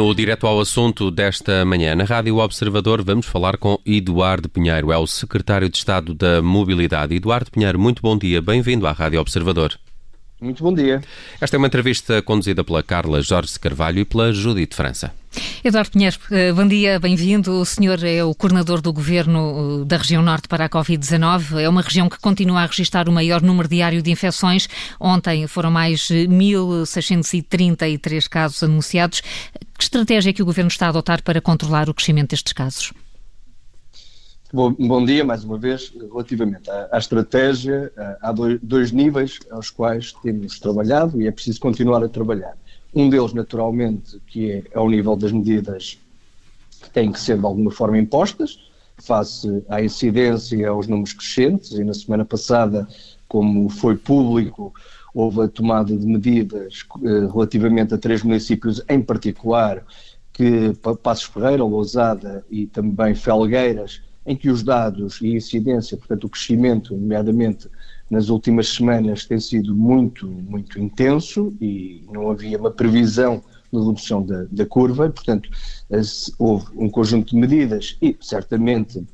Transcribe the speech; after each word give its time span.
No 0.00 0.14
direto 0.14 0.46
ao 0.46 0.58
assunto 0.58 1.10
desta 1.10 1.62
manhã, 1.62 1.94
na 1.94 2.04
Rádio 2.04 2.38
Observador, 2.38 3.04
vamos 3.04 3.26
falar 3.26 3.58
com 3.58 3.78
Eduardo 3.84 4.48
Pinheiro, 4.48 4.90
é 4.90 4.96
o 4.96 5.06
secretário 5.06 5.68
de 5.68 5.76
Estado 5.76 6.14
da 6.14 6.40
Mobilidade. 6.40 7.14
Eduardo 7.14 7.50
Pinheiro, 7.50 7.78
muito 7.78 8.00
bom 8.00 8.16
dia, 8.16 8.40
bem-vindo 8.40 8.86
à 8.86 8.92
Rádio 8.92 9.20
Observador. 9.20 9.78
Muito 10.40 10.64
bom 10.64 10.72
dia. 10.72 11.02
Esta 11.38 11.56
é 11.56 11.58
uma 11.58 11.66
entrevista 11.66 12.22
conduzida 12.22 12.64
pela 12.64 12.82
Carla 12.82 13.20
Jorge 13.20 13.60
Carvalho 13.60 13.98
e 13.98 14.06
pela 14.06 14.32
Judite 14.32 14.74
França. 14.74 15.12
Eduardo 15.62 15.90
Pinheiro, 15.90 16.16
eh, 16.30 16.50
bom 16.54 16.66
dia, 16.66 16.98
bem-vindo. 16.98 17.60
O 17.60 17.66
senhor 17.66 18.02
é 18.02 18.24
o 18.24 18.34
coordenador 18.34 18.80
do 18.80 18.94
governo 18.94 19.82
eh, 19.82 19.84
da 19.84 19.98
região 19.98 20.22
norte 20.22 20.48
para 20.48 20.64
a 20.64 20.68
Covid-19. 20.70 21.60
É 21.60 21.68
uma 21.68 21.82
região 21.82 22.08
que 22.08 22.18
continua 22.18 22.62
a 22.62 22.66
registrar 22.66 23.06
o 23.06 23.12
maior 23.12 23.42
número 23.42 23.68
diário 23.68 24.00
de 24.00 24.10
infecções. 24.10 24.66
Ontem 24.98 25.46
foram 25.46 25.70
mais 25.70 26.08
1.633 26.08 28.26
casos 28.26 28.62
anunciados. 28.62 29.22
Que 29.80 29.84
estratégia 29.84 30.28
é 30.28 30.32
que 30.34 30.42
o 30.42 30.44
governo 30.44 30.68
está 30.68 30.84
a 30.84 30.88
adotar 30.90 31.22
para 31.22 31.40
controlar 31.40 31.88
o 31.88 31.94
crescimento 31.94 32.32
destes 32.32 32.52
casos? 32.52 32.92
Bom, 34.52 34.74
bom 34.74 35.02
dia 35.02 35.24
mais 35.24 35.42
uma 35.42 35.56
vez. 35.56 35.90
Relativamente 35.98 36.70
à, 36.70 36.90
à 36.92 36.98
estratégia, 36.98 37.90
há 38.20 38.30
dois, 38.30 38.60
dois, 38.62 38.92
níveis 38.92 39.38
aos 39.50 39.70
quais 39.70 40.12
temos 40.22 40.60
trabalhado 40.60 41.22
e 41.22 41.26
é 41.26 41.30
preciso 41.30 41.58
continuar 41.60 42.04
a 42.04 42.10
trabalhar. 42.10 42.58
Um 42.94 43.08
deles, 43.08 43.32
naturalmente, 43.32 44.20
que 44.26 44.52
é 44.52 44.64
ao 44.74 44.86
nível 44.86 45.16
das 45.16 45.32
medidas 45.32 45.98
que 46.82 46.90
têm 46.90 47.10
que 47.10 47.18
ser 47.18 47.38
de 47.38 47.46
alguma 47.46 47.70
forma 47.70 47.96
impostas, 47.96 48.60
face 48.98 49.64
à 49.66 49.82
incidência 49.82 50.56
e 50.56 50.64
aos 50.66 50.86
números 50.88 51.14
crescentes, 51.14 51.72
e 51.72 51.82
na 51.82 51.94
semana 51.94 52.26
passada, 52.26 52.86
como 53.30 53.68
foi 53.68 53.96
público, 53.96 54.74
houve 55.14 55.42
a 55.42 55.48
tomada 55.48 55.96
de 55.96 56.04
medidas 56.04 56.84
eh, 57.04 57.28
relativamente 57.32 57.94
a 57.94 57.98
três 57.98 58.24
municípios 58.24 58.82
em 58.88 59.00
particular, 59.00 59.86
que 60.32 60.72
Passos 61.00 61.26
Ferreira, 61.26 61.62
Lousada 61.62 62.44
e 62.50 62.66
também 62.66 63.14
Felgueiras, 63.14 64.02
em 64.26 64.34
que 64.34 64.50
os 64.50 64.64
dados 64.64 65.20
e 65.20 65.36
incidência, 65.36 65.96
portanto 65.96 66.24
o 66.24 66.28
crescimento, 66.28 66.96
nomeadamente 66.96 67.68
nas 68.10 68.30
últimas 68.30 68.68
semanas, 68.68 69.24
tem 69.24 69.38
sido 69.38 69.76
muito, 69.76 70.26
muito 70.26 70.80
intenso 70.80 71.54
e 71.60 72.04
não 72.12 72.32
havia 72.32 72.58
uma 72.58 72.72
previsão 72.72 73.40
de 73.72 73.78
redução 73.78 74.26
da, 74.26 74.44
da 74.50 74.66
curva, 74.66 75.06
e, 75.06 75.10
portanto 75.10 75.48
houve 76.36 76.66
um 76.74 76.90
conjunto 76.90 77.30
de 77.30 77.36
medidas 77.36 77.96
e 78.02 78.16
certamente 78.20 79.04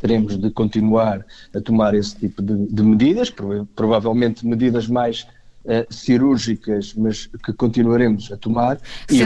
teremos 0.00 0.38
de 0.38 0.50
continuar 0.50 1.24
a 1.54 1.60
tomar 1.60 1.94
esse 1.94 2.16
tipo 2.16 2.42
de, 2.42 2.66
de 2.66 2.82
medidas, 2.82 3.32
provavelmente 3.74 4.46
medidas 4.46 4.86
mais 4.88 5.26
uh, 5.64 5.92
cirúrgicas, 5.92 6.94
mas 6.94 7.26
que 7.26 7.52
continuaremos 7.52 8.30
a 8.32 8.36
tomar. 8.36 8.80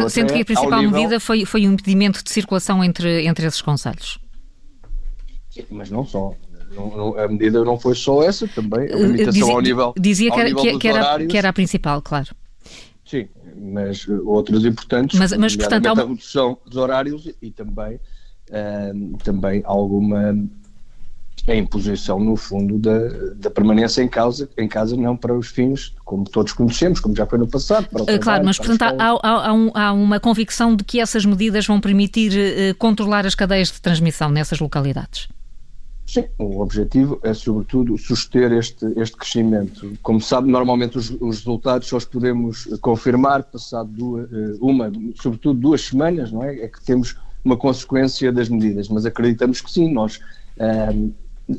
Sendo 0.09 0.33
que 0.33 0.41
a 0.41 0.45
principal 0.45 0.81
nível... 0.81 0.99
medida 0.99 1.21
foi, 1.21 1.45
foi 1.45 1.67
o 1.67 1.73
impedimento 1.73 2.23
de 2.23 2.31
circulação 2.31 2.83
entre, 2.83 3.27
entre 3.27 3.47
esses 3.47 3.61
conselhos. 3.61 4.19
Mas 5.71 5.91
não 5.91 6.05
só. 6.05 6.35
Não, 6.75 6.97
não, 6.97 7.19
a 7.19 7.29
medida 7.29 7.63
não 7.65 7.79
foi 7.79 7.95
só 7.95 8.23
essa, 8.23 8.49
também 8.49 8.91
a 8.91 8.97
limitação 8.97 9.33
dizia, 9.33 9.53
ao 9.53 9.61
nível. 9.61 9.95
Dizia 9.99 10.31
que, 10.33 10.41
era, 10.41 10.55
que, 10.55 10.79
que, 10.79 10.89
era, 10.89 11.27
que 11.27 11.37
era 11.37 11.49
a 11.51 11.53
principal, 11.53 12.01
claro. 12.01 12.35
Sim, 13.05 13.29
mas 13.55 14.09
outras 14.25 14.65
importantes, 14.65 15.19
mas, 15.19 15.37
mas 15.37 15.55
portanto, 15.55 15.87
há 15.87 15.93
uma... 15.93 16.03
a 16.03 16.07
redução 16.07 16.57
dos 16.65 16.77
horários 16.77 17.29
e 17.43 17.51
também, 17.51 17.97
uh, 17.97 19.19
também 19.23 19.61
alguma 19.67 20.35
a 21.49 21.55
imposição, 21.57 22.21
no 22.21 22.37
fundo, 22.37 22.79
da, 22.79 23.09
da 23.35 23.51
permanência 23.51 24.01
em 24.03 24.09
casa, 24.09 24.49
em 24.57 24.69
casa 24.69 24.97
não 24.97 25.17
para 25.17 25.37
os 25.37 25.49
fins, 25.49 25.93
como 26.05 26.25
todos 26.25 26.53
conhecemos, 26.53 27.01
como 27.01 27.17
já 27.17 27.27
foi 27.27 27.39
no 27.39 27.49
passado. 27.49 27.87
O 27.87 27.97
trabalho, 27.97 28.21
claro, 28.21 28.45
mas 28.45 28.59
portanto 28.59 28.83
há, 28.83 29.19
há, 29.23 29.49
há, 29.49 29.53
um, 29.53 29.71
há, 29.75 29.93
uma 29.93 30.21
convicção 30.21 30.77
de 30.77 30.85
que 30.85 31.01
essas 31.01 31.25
medidas 31.25 31.67
vão 31.67 31.81
permitir 31.81 32.33
uh, 32.33 32.75
controlar 32.77 33.27
as 33.27 33.35
cadeias 33.35 33.73
de 33.73 33.81
transmissão 33.81 34.31
nessas 34.31 34.61
localidades. 34.61 35.29
Sim, 36.07 36.25
o 36.39 36.61
objetivo 36.61 37.19
é, 37.23 37.33
sobretudo, 37.33 37.97
suster 37.97 38.53
este, 38.53 38.85
este 38.97 39.17
crescimento. 39.17 39.97
Como 40.03 40.21
sabe, 40.21 40.51
normalmente 40.51 40.99
os, 40.99 41.11
os 41.11 41.39
resultados 41.39 41.89
só 41.89 41.97
os 41.97 42.05
podemos 42.05 42.65
confirmar 42.81 43.45
passado 43.45 43.89
duas, 43.89 44.31
eh, 44.31 44.57
uma, 44.61 44.93
sobretudo 45.21 45.59
duas 45.59 45.81
semanas, 45.81 46.31
não 46.31 46.45
é? 46.45 46.65
É 46.65 46.69
que 46.69 46.85
temos 46.85 47.17
uma 47.45 47.57
consequência 47.57 48.31
das 48.31 48.49
medidas, 48.49 48.89
mas 48.89 49.07
acreditamos 49.07 49.61
que 49.61 49.71
sim, 49.71 49.91
nós 49.91 50.21
um, 50.59 51.13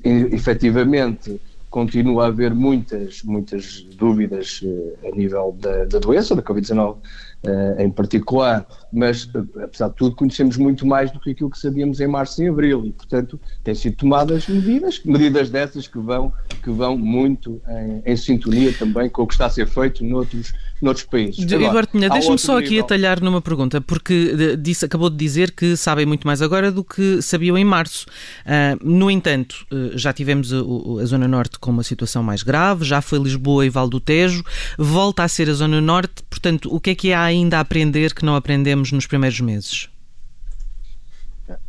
efetivamente 0.04 1.40
continua 1.74 2.26
a 2.26 2.28
haver 2.28 2.54
muitas, 2.54 3.24
muitas 3.24 3.82
dúvidas 3.98 4.62
uh, 4.62 5.08
a 5.08 5.16
nível 5.16 5.58
da, 5.60 5.86
da 5.86 5.98
doença, 5.98 6.36
da 6.36 6.42
Covid-19 6.44 6.98
uh, 6.98 7.82
em 7.82 7.90
particular, 7.90 8.64
mas 8.92 9.26
uh, 9.26 9.48
apesar 9.64 9.88
de 9.90 9.96
tudo 9.96 10.16
conhecemos 10.16 10.56
muito 10.56 10.86
mais 10.86 11.10
do 11.10 11.20
que 11.20 11.32
aquilo 11.32 11.50
que 11.50 11.58
sabíamos 11.58 12.00
em 12.00 12.06
março 12.06 12.44
e 12.44 12.48
abril. 12.48 12.86
E, 12.86 12.92
portanto, 12.92 13.40
têm 13.64 13.74
sido 13.74 13.96
tomadas 13.96 14.48
medidas, 14.48 15.02
medidas 15.04 15.50
dessas 15.50 15.88
que 15.88 15.98
vão, 15.98 16.32
que 16.62 16.70
vão 16.70 16.96
muito 16.96 17.60
em, 17.68 18.04
em 18.06 18.16
sintonia 18.16 18.72
também 18.78 19.10
com 19.10 19.24
o 19.24 19.28
que 19.28 19.34
está 19.34 19.48
a 19.48 19.50
ser 19.50 19.66
feito 19.66 20.04
noutros, 20.06 20.54
noutros 20.84 21.06
países. 21.06 21.52
Eduardo 21.52 21.98
deixe-me 22.10 22.38
só 22.38 22.58
aqui 22.58 22.72
nível. 22.72 22.86
atalhar 22.86 23.22
numa 23.22 23.42
pergunta, 23.42 23.80
porque 23.80 24.58
disse, 24.58 24.86
acabou 24.86 25.10
de 25.10 25.16
dizer 25.16 25.52
que 25.52 25.78
sabem 25.78 26.06
muito 26.06 26.28
mais 26.28 26.42
agora 26.42 26.72
do 26.72 26.84
que 26.84 27.22
sabiam 27.22 27.58
em 27.58 27.64
março. 27.64 28.06
Uh, 28.46 28.78
no 28.84 29.10
entanto, 29.10 29.66
uh, 29.72 29.98
já 29.98 30.12
tivemos 30.12 30.54
a, 30.54 30.58
a, 30.58 31.06
Zona 31.06 31.28
Norte 31.28 31.58
com 31.58 31.72
uma 31.72 31.84
situação 31.84 32.22
mais 32.22 32.44
grave, 32.44 32.84
já 32.84 33.02
foi 33.02 33.20
Lisboa 33.20 33.66
e 33.66 33.70
Val 33.70 33.88
do 33.88 34.00
Tejo, 34.00 34.44
volta 34.78 35.24
a 35.24 35.28
ser 35.28 35.50
a 35.50 35.54
Zona 35.54 35.80
Norte, 35.80 36.24
portanto, 36.30 36.74
o 36.74 36.80
que 36.80 36.90
é 36.90 36.96
que 36.96 37.14
há 37.14 37.24
ainda 37.24 37.58
a 37.58 37.62
aprender 37.62 38.14
que 38.14 38.26
não 38.26 38.36
aprendemos 38.36 38.92
nos 38.92 39.08
primeiros 39.08 39.40
meses? 39.40 39.88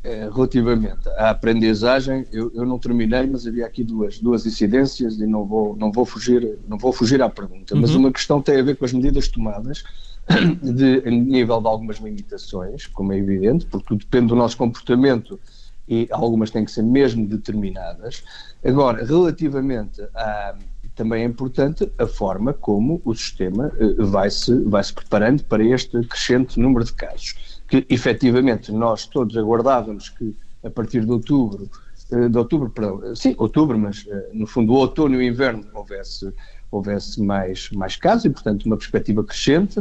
É, 0.05 0.31
relativamente 0.33 1.09
à 1.17 1.31
aprendizagem, 1.31 2.25
eu, 2.33 2.51
eu, 2.55 2.65
não 2.65 2.79
terminei, 2.79 3.27
mas 3.27 3.45
havia 3.45 3.67
aqui 3.67 3.83
duas, 3.83 4.21
duas 4.21 4.47
incidências 4.47 5.19
e 5.19 5.27
não 5.27 5.45
vou, 5.45 5.77
não 5.77 5.91
vou, 5.91 6.05
fugir, 6.05 6.59
não 6.69 6.79
vou 6.79 6.93
fugir 6.93 7.21
à 7.21 7.29
pergunta. 7.29 7.75
Uhum. 7.75 7.81
Mas 7.81 7.95
uma 7.95 8.13
questão 8.13 8.41
tem 8.41 8.61
a 8.61 8.63
ver 8.63 8.77
com 8.77 8.85
as 8.85 8.93
medidas 8.93 9.27
tomadas 9.27 9.83
de, 10.63 11.03
a 11.05 11.11
nível 11.11 11.61
de 11.61 11.67
algumas 11.67 11.97
limitações, 11.97 12.87
como 12.87 13.13
é 13.13 13.19
evidente, 13.19 13.67
porque 13.67 13.87
tudo 13.89 13.99
depende 13.99 14.29
do 14.29 14.37
nosso 14.37 14.57
comportamento 14.57 15.41
e 15.89 16.07
algumas 16.13 16.51
têm 16.51 16.65
que 16.65 16.71
ser 16.71 16.83
mesmo 16.83 17.27
determinadas. 17.27 18.23
Agora, 18.65 19.05
relativamente 19.05 20.01
a 20.15 20.55
também 20.95 21.23
é 21.23 21.27
importante 21.27 21.91
a 21.99 22.07
forma 22.07 22.53
como 22.53 23.01
o 23.05 23.15
sistema 23.15 23.73
uh, 23.81 24.07
vai, 24.07 24.31
-se, 24.31 24.57
vai 24.65 24.83
se 24.83 24.93
preparando 24.93 25.45
para 25.45 25.65
este 25.65 26.01
crescente 26.07 26.59
número 26.59 26.85
de 26.85 26.93
casos, 26.93 27.54
que 27.69 27.87
efetivamente 27.89 28.73
nós 28.73 29.07
todos 29.07 29.37
aguardávamos 29.37 30.09
que 30.09 30.35
a 30.65 30.71
partir 30.71 31.05
de 31.05 31.11
outubro, 31.11 31.69
uh, 32.11 32.29
de 32.29 32.39
outubro, 32.39 32.71
perdão, 32.71 33.15
sim, 33.15 33.35
outubro, 33.39 33.79
mas 33.79 34.05
uh, 34.07 34.11
no 34.33 34.47
fundo 34.47 34.73
o 34.73 34.77
outono 34.77 35.15
e 35.15 35.19
o 35.19 35.23
inverno 35.23 35.65
houvesse, 35.75 36.33
houvesse 36.71 37.23
mais, 37.23 37.71
mais 37.73 37.97
casos 37.97 38.25
e 38.27 38.31
portanto 38.31 38.65
uma 38.67 38.77
perspectiva 38.77 39.23
crescente. 39.23 39.81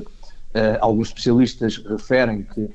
alguns 0.82 1.08
especialistas 1.08 1.78
referem 1.78 2.44
que 2.44 2.70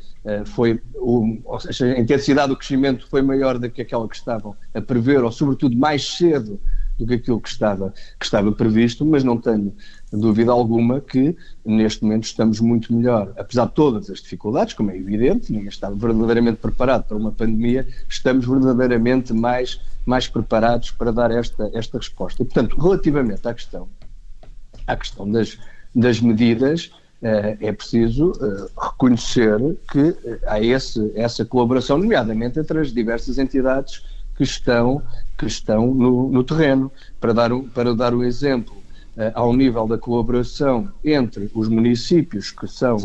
foi, 0.47 0.81
o, 0.97 1.39
seja, 1.61 1.87
a 1.87 2.01
intensidade 2.01 2.49
do 2.49 2.57
crescimento 2.57 3.07
foi 3.09 3.23
maior 3.23 3.57
do 3.57 3.71
que 3.71 3.83
aquela 3.83 4.09
que 4.09 4.17
estavam 4.17 4.57
a 4.75 4.81
prever, 4.81 5.23
ou 5.23 5.31
sobretudo 5.31 5.77
mais 5.77 6.17
cedo 6.17 6.59
do 6.98 7.06
que 7.06 7.14
aquilo 7.14 7.41
que 7.41 7.48
estava, 7.48 7.94
que 8.19 8.25
estava 8.25 8.50
previsto, 8.50 9.06
mas 9.06 9.22
não 9.22 9.38
tenho 9.38 9.72
dúvida 10.12 10.50
alguma 10.50 11.00
que 11.00 11.36
neste 11.64 12.03
momento 12.03 12.25
estamos 12.25 12.60
muito 12.60 12.92
melhor. 12.92 13.33
Apesar 13.39 13.66
de 13.66 13.74
todas 13.74 14.10
as 14.10 14.21
dificuldades, 14.21 14.74
como 14.74 14.91
é 14.91 14.97
evidente, 14.97 15.53
ninguém 15.53 15.68
está 15.68 15.89
verdadeiramente 15.91 16.59
preparado 16.59 17.04
para 17.04 17.16
uma 17.16 17.30
pandemia, 17.30 17.86
estamos 18.09 18.47
verdadeiramente 18.47 19.33
mais, 19.33 19.80
mais 20.04 20.27
preparados 20.27 20.91
para 20.91 21.12
dar 21.12 21.30
esta, 21.30 21.71
esta 21.72 21.98
resposta. 21.98 22.42
E, 22.42 22.45
portanto, 22.45 22.77
relativamente 22.80 23.47
à 23.47 23.54
questão, 23.54 23.89
à 24.86 24.97
questão 24.97 25.30
das, 25.30 25.59
das 25.94 26.21
medidas, 26.21 26.91
Uh, 27.21 27.59
é 27.60 27.72
preciso 27.72 28.30
uh, 28.30 28.71
reconhecer 28.80 29.59
que 29.91 29.98
uh, 29.98 30.39
há 30.47 30.60
esse, 30.60 31.10
essa 31.16 31.44
colaboração, 31.44 31.98
nomeadamente 31.98 32.60
entre 32.60 32.78
as 32.78 32.92
diversas 32.92 33.39
entidades 33.39 34.04
que 34.39 34.45
estão, 34.45 35.03
que 35.37 35.47
estão 35.47 35.93
no, 35.93 36.31
no 36.31 36.45
terreno. 36.45 36.93
Para 37.21 37.35
dar 37.35 37.53
um, 37.53 37.69
para 37.69 37.93
dar 37.93 38.15
um 38.15 38.23
exemplo, 38.23 38.73
uh, 39.17 39.33
ao 39.35 39.53
nível 39.53 39.85
da 39.89 39.99
colaboração 39.99 40.89
entre 41.05 41.51
os 41.53 41.69
municípios 41.69 42.53
que 42.53 42.69
são 42.69 42.97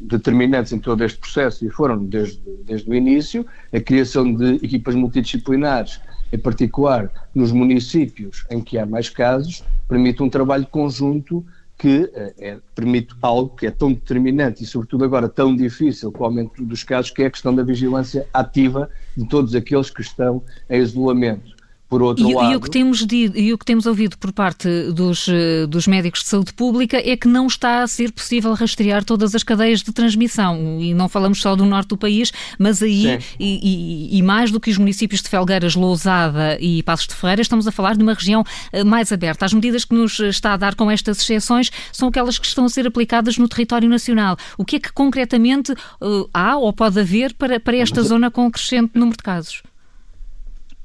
determinantes 0.00 0.72
em 0.72 0.80
todo 0.80 1.04
este 1.04 1.18
processo 1.18 1.64
e 1.64 1.70
foram 1.70 2.04
desde, 2.04 2.42
desde 2.66 2.90
o 2.90 2.94
início, 2.94 3.46
a 3.72 3.78
criação 3.78 4.34
de 4.34 4.56
equipas 4.56 4.96
multidisciplinares, 4.96 6.00
em 6.32 6.38
particular 6.38 7.08
nos 7.32 7.52
municípios 7.52 8.44
em 8.50 8.60
que 8.60 8.76
há 8.76 8.84
mais 8.84 9.08
casos, 9.08 9.62
permite 9.88 10.20
um 10.20 10.28
trabalho 10.28 10.66
conjunto 10.66 11.46
que 11.82 12.08
é, 12.14 12.34
é, 12.38 12.58
permite 12.76 13.12
algo 13.20 13.56
que 13.56 13.66
é 13.66 13.70
tão 13.72 13.92
determinante 13.92 14.62
e, 14.62 14.66
sobretudo, 14.66 15.04
agora 15.04 15.28
tão 15.28 15.56
difícil 15.56 16.12
com 16.12 16.22
o 16.22 16.26
aumento 16.26 16.64
dos 16.64 16.84
casos, 16.84 17.10
que 17.10 17.24
é 17.24 17.26
a 17.26 17.30
questão 17.30 17.52
da 17.52 17.64
vigilância 17.64 18.24
ativa 18.32 18.88
de 19.16 19.26
todos 19.26 19.52
aqueles 19.52 19.90
que 19.90 20.00
estão 20.00 20.44
em 20.70 20.80
isolamento. 20.80 21.56
Por 21.92 22.00
outro 22.00 22.26
e, 22.26 22.32
lado... 22.32 22.50
E 22.50 22.56
o, 22.56 22.60
que 22.62 22.70
temos 22.70 23.04
dito, 23.04 23.38
e 23.38 23.52
o 23.52 23.58
que 23.58 23.66
temos 23.66 23.84
ouvido 23.84 24.16
por 24.16 24.32
parte 24.32 24.66
dos, 24.92 25.28
eh, 25.28 25.66
dos 25.66 25.86
médicos 25.86 26.22
de 26.22 26.28
saúde 26.30 26.50
pública 26.54 26.96
é 26.96 27.14
que 27.18 27.28
não 27.28 27.46
está 27.46 27.82
a 27.82 27.86
ser 27.86 28.10
possível 28.12 28.54
rastrear 28.54 29.04
todas 29.04 29.34
as 29.34 29.42
cadeias 29.42 29.82
de 29.82 29.92
transmissão. 29.92 30.78
E 30.80 30.94
não 30.94 31.06
falamos 31.06 31.42
só 31.42 31.54
do 31.54 31.66
norte 31.66 31.88
do 31.88 31.98
país, 31.98 32.32
mas 32.58 32.82
aí, 32.82 33.18
e, 33.38 34.08
e, 34.08 34.18
e, 34.18 34.22
mais 34.22 34.50
do 34.50 34.58
que 34.58 34.70
os 34.70 34.78
municípios 34.78 35.20
de 35.20 35.28
Felgueiras, 35.28 35.74
Lousada 35.74 36.56
e 36.62 36.82
Passos 36.82 37.08
de 37.08 37.14
Ferreira, 37.14 37.42
estamos 37.42 37.68
a 37.68 37.70
falar 37.70 37.94
de 37.94 38.02
uma 38.02 38.14
região 38.14 38.42
eh, 38.72 38.82
mais 38.82 39.12
aberta. 39.12 39.44
As 39.44 39.52
medidas 39.52 39.84
que 39.84 39.94
nos 39.94 40.18
está 40.18 40.54
a 40.54 40.56
dar 40.56 40.74
com 40.74 40.90
estas 40.90 41.20
exceções 41.20 41.70
são 41.92 42.08
aquelas 42.08 42.38
que 42.38 42.46
estão 42.46 42.64
a 42.64 42.70
ser 42.70 42.86
aplicadas 42.86 43.36
no 43.36 43.46
território 43.46 43.86
nacional. 43.86 44.38
O 44.56 44.64
que 44.64 44.76
é 44.76 44.80
que 44.80 44.94
concretamente 44.94 45.72
uh, 45.72 46.26
há 46.32 46.56
ou 46.56 46.72
pode 46.72 46.98
haver 46.98 47.34
para, 47.34 47.60
para 47.60 47.76
esta 47.76 48.02
zona 48.02 48.30
com 48.30 48.50
crescente 48.50 48.92
número 48.94 49.18
de 49.18 49.22
casos? 49.22 49.62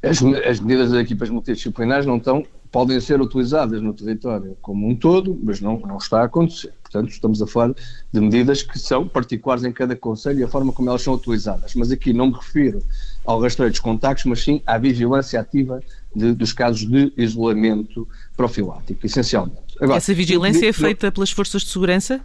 As, 0.07 0.24
as 0.45 0.59
medidas 0.59 0.92
das 0.92 1.01
equipas 1.01 1.30
multidisciplinares 1.30 2.06
não 2.06 2.18
estão, 2.18 2.45
podem 2.71 3.00
ser 3.00 3.21
utilizadas 3.21 3.81
no 3.81 3.94
território 3.94 4.57
como 4.62 4.88
um 4.88 4.95
todo, 4.95 5.39
mas 5.44 5.62
não, 5.62 5.80
não 5.80 5.98
está 5.98 6.21
a 6.21 6.25
acontecer. 6.25 6.74
Portanto, 6.83 7.09
estamos 7.09 7.42
a 7.42 7.48
falar 7.48 7.74
de 8.12 8.19
medidas 8.19 8.63
que 8.63 8.80
são 8.80 9.07
particulares 9.07 9.63
em 9.63 9.71
cada 9.71 9.95
conselho 9.95 10.39
e 10.39 10.44
a 10.44 10.48
forma 10.48 10.71
como 10.71 10.89
elas 10.89 11.01
são 11.01 11.13
utilizadas. 11.13 11.75
Mas 11.75 11.92
aqui 11.92 12.13
não 12.13 12.27
me 12.27 12.33
refiro 12.33 12.81
ao 13.25 13.42
rastreio 13.42 13.69
dos 13.69 13.80
contactos, 13.80 14.25
mas 14.25 14.42
sim 14.42 14.62
à 14.65 14.77
vigilância 14.77 15.39
ativa 15.39 15.81
de, 16.15 16.33
dos 16.33 16.53
casos 16.53 16.88
de 16.88 17.12
isolamento 17.18 18.07
profilático, 18.36 19.06
essencialmente. 19.06 19.75
Agora, 19.80 19.98
Essa 19.98 20.13
vigilância 20.13 20.68
é 20.68 20.74
feita 20.74 21.12
pelas 21.12 21.31
forças 21.31 21.63
de 21.63 21.69
segurança? 21.69 22.21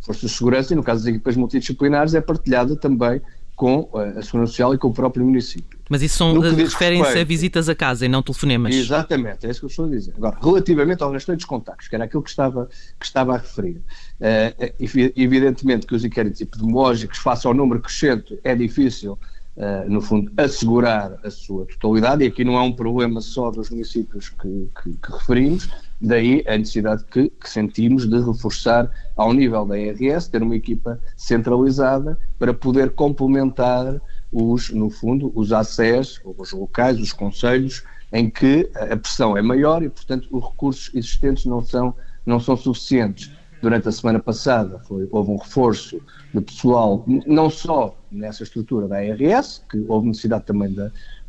Forças 0.00 0.30
de 0.30 0.36
segurança, 0.36 0.72
e 0.72 0.76
no 0.76 0.82
caso 0.82 1.04
das 1.04 1.08
equipas 1.08 1.36
multidisciplinares, 1.36 2.14
é 2.14 2.20
partilhada 2.20 2.74
também 2.76 3.20
com 3.54 3.88
a 3.94 4.22
Segurança 4.22 4.52
Social 4.52 4.74
e 4.74 4.78
com 4.78 4.88
o 4.88 4.92
próprio 4.92 5.24
município. 5.24 5.78
Mas 5.92 6.00
isso 6.00 6.16
são, 6.16 6.40
referem-se 6.40 7.18
a 7.18 7.22
visitas 7.22 7.68
a 7.68 7.74
casa 7.74 8.06
e 8.06 8.08
não 8.08 8.22
telefonemas. 8.22 8.74
Exatamente, 8.74 9.46
é 9.46 9.50
isso 9.50 9.60
que 9.60 9.66
eu 9.66 9.68
estou 9.68 9.84
a 9.84 9.88
dizer. 9.90 10.14
Agora, 10.16 10.38
relativamente 10.42 11.02
ao 11.02 11.12
restante 11.12 11.40
dos 11.40 11.44
contactos, 11.44 11.86
que 11.86 11.94
era 11.94 12.04
aquilo 12.04 12.22
que 12.22 12.30
estava, 12.30 12.66
que 12.98 13.04
estava 13.04 13.34
a 13.34 13.36
referir, 13.36 13.76
uh, 13.76 15.12
evidentemente 15.14 15.86
que 15.86 15.94
os 15.94 16.02
inquéritos 16.02 16.40
epidemiológicos, 16.40 17.18
face 17.18 17.46
ao 17.46 17.52
número 17.52 17.78
crescente, 17.82 18.40
é 18.42 18.54
difícil, 18.54 19.18
uh, 19.54 19.86
no 19.86 20.00
fundo, 20.00 20.32
assegurar 20.38 21.18
a 21.22 21.30
sua 21.30 21.66
totalidade, 21.66 22.24
e 22.24 22.28
aqui 22.28 22.42
não 22.42 22.56
é 22.56 22.62
um 22.62 22.72
problema 22.72 23.20
só 23.20 23.50
dos 23.50 23.68
municípios 23.68 24.30
que, 24.30 24.70
que, 24.82 24.94
que 24.94 25.12
referimos, 25.12 25.68
Daí 26.04 26.42
a 26.48 26.58
necessidade 26.58 27.04
que, 27.04 27.30
que, 27.30 27.48
sentimos 27.48 28.08
de 28.08 28.20
reforçar 28.20 28.90
ao 29.16 29.32
nível 29.32 29.64
da 29.64 29.78
IRS, 29.78 30.28
ter 30.28 30.42
uma 30.42 30.56
equipa 30.56 30.98
centralizada 31.16 32.18
para 32.40 32.52
poder 32.52 32.90
complementar 32.90 34.00
os, 34.32 34.70
no 34.70 34.88
fundo, 34.88 35.30
os 35.34 35.52
ACES, 35.52 36.20
os 36.24 36.52
locais, 36.52 36.98
os 36.98 37.12
conselhos, 37.12 37.84
em 38.12 38.28
que 38.28 38.68
a 38.74 38.96
pressão 38.96 39.36
é 39.36 39.42
maior 39.42 39.82
e, 39.82 39.88
portanto, 39.88 40.28
os 40.30 40.44
recursos 40.44 40.90
existentes 40.94 41.44
não 41.44 41.62
são, 41.62 41.94
não 42.24 42.40
são 42.40 42.56
suficientes. 42.56 43.30
Durante 43.60 43.88
a 43.88 43.92
semana 43.92 44.18
passada 44.18 44.80
foi, 44.80 45.08
houve 45.10 45.30
um 45.30 45.36
reforço 45.36 46.00
de 46.34 46.40
pessoal, 46.40 47.04
não 47.26 47.48
só 47.48 47.96
nessa 48.10 48.42
estrutura 48.42 48.88
da 48.88 48.96
ARS, 48.96 49.62
que 49.70 49.84
houve 49.86 50.08
necessidade 50.08 50.44
também 50.44 50.74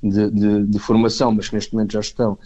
de, 0.01 0.31
de, 0.31 0.65
de, 0.65 0.79
formação, 0.79 1.31
mas 1.31 1.47
que 1.47 1.55
neste 1.55 1.73
momento 1.73 1.93
já 1.93 1.99
estão 1.99 2.37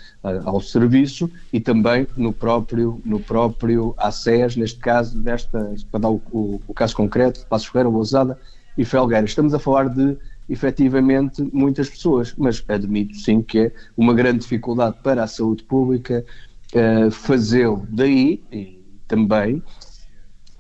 ao 0.43 0.59
serviço, 0.59 1.31
e 1.53 1.59
também 1.59 2.05
no 2.17 2.33
próprio, 2.33 3.01
no 3.05 3.19
próprio 3.19 3.95
ACES, 3.97 4.57
neste 4.57 4.79
caso, 4.79 5.17
desta, 5.19 5.73
para 5.89 6.01
dar 6.01 6.09
o, 6.09 6.21
o, 6.31 6.61
o 6.67 6.73
caso 6.73 6.95
concreto, 6.95 7.45
Passos 7.47 7.67
Ferreira, 7.67 7.89
Lousada 7.89 8.37
e 8.77 8.83
Felgueira. 8.83 9.25
Estamos 9.25 9.53
a 9.53 9.59
falar 9.59 9.89
de 9.89 10.17
efetivamente 10.49 11.41
muitas 11.53 11.89
pessoas, 11.89 12.33
mas 12.37 12.63
admito 12.67 13.15
sim 13.17 13.41
que 13.41 13.59
é 13.59 13.71
uma 13.95 14.13
grande 14.13 14.39
dificuldade 14.39 14.97
para 15.03 15.23
a 15.23 15.27
saúde 15.27 15.63
pública 15.63 16.25
uh, 16.73 17.11
fazê-lo. 17.11 17.85
Daí, 17.89 18.43
e 18.51 18.81
também 19.07 19.61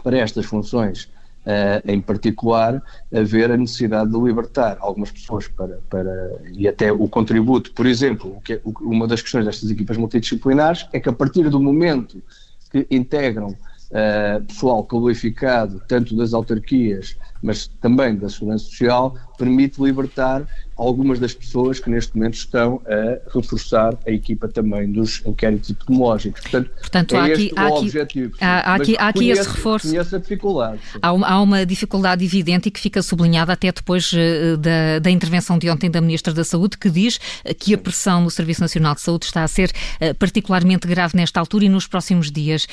para 0.03 0.17
estas 0.17 0.45
funções 0.45 1.09
uh, 1.47 1.81
em 1.85 2.01
particular, 2.01 2.81
haver 3.13 3.51
a 3.51 3.57
necessidade 3.57 4.11
de 4.11 4.17
libertar 4.19 4.77
algumas 4.79 5.11
pessoas 5.11 5.47
para, 5.47 5.79
para 5.89 6.39
e 6.53 6.67
até 6.67 6.91
o 6.91 7.07
contributo. 7.07 7.73
Por 7.73 7.85
exemplo, 7.85 8.35
o 8.37 8.41
que 8.41 8.53
é, 8.53 8.61
uma 8.81 9.07
das 9.07 9.21
questões 9.21 9.45
destas 9.45 9.71
equipas 9.71 9.97
multidisciplinares 9.97 10.87
é 10.91 10.99
que 10.99 11.09
a 11.09 11.13
partir 11.13 11.49
do 11.49 11.59
momento 11.59 12.21
que 12.69 12.85
integram 12.91 13.49
uh, 13.49 14.43
pessoal 14.45 14.85
qualificado, 14.85 15.81
tanto 15.87 16.15
das 16.15 16.33
autarquias, 16.33 17.15
mas 17.41 17.67
também 17.67 18.15
da 18.15 18.29
Segurança 18.29 18.65
Social, 18.65 19.15
permite 19.37 19.81
libertar 19.81 20.45
algumas 20.77 21.19
das 21.19 21.33
pessoas 21.33 21.79
que 21.79 21.89
neste 21.89 22.15
momento 22.15 22.35
estão 22.35 22.81
a 22.85 23.33
reforçar 23.35 23.97
a 24.05 24.11
equipa 24.11 24.47
também 24.47 24.91
dos 24.91 25.25
inquéritos 25.25 25.71
epidemiológicos. 25.71 26.41
Portanto, 26.41 26.69
Portanto 26.79 27.15
é 27.15 27.17
há 27.17 27.25
aqui, 27.25 27.51
há 27.55 27.67
aqui, 27.67 27.77
objetivo. 27.77 28.37
Há, 28.39 28.71
há 28.71 28.75
aqui, 28.75 28.95
há 28.97 29.07
aqui 29.07 29.29
esse 29.29 29.49
reforço. 29.49 29.87
Conheço 29.89 30.15
a 30.15 30.19
dificuldade. 30.19 30.79
Há, 31.01 31.07
há, 31.07 31.41
uma 31.41 31.65
dificuldade 31.65 32.23
evidente 32.23 32.69
e 32.69 32.71
que 32.71 32.79
fica 32.79 33.01
sublinhada 33.01 33.51
até 33.51 33.71
depois 33.71 34.11
uh, 34.13 34.57
da, 34.57 34.99
da 34.99 35.09
intervenção 35.09 35.57
de 35.57 35.69
ontem 35.69 35.89
da 35.89 35.99
Ministra 35.99 36.31
da 36.31 36.43
Saúde, 36.43 36.77
que 36.77 36.89
diz 36.89 37.15
uh, 37.15 37.55
que 37.57 37.73
a 37.73 37.77
pressão 37.77 38.21
no 38.21 38.29
Serviço 38.29 38.61
Nacional 38.61 38.93
de 38.93 39.01
Saúde 39.01 39.25
está 39.25 39.43
a 39.43 39.47
ser 39.47 39.71
uh, 39.71 40.13
particularmente 40.15 40.87
grave 40.87 41.17
nesta 41.17 41.39
altura 41.39 41.65
e 41.65 41.69
nos 41.69 41.87
próximos 41.87 42.31
dias. 42.31 42.67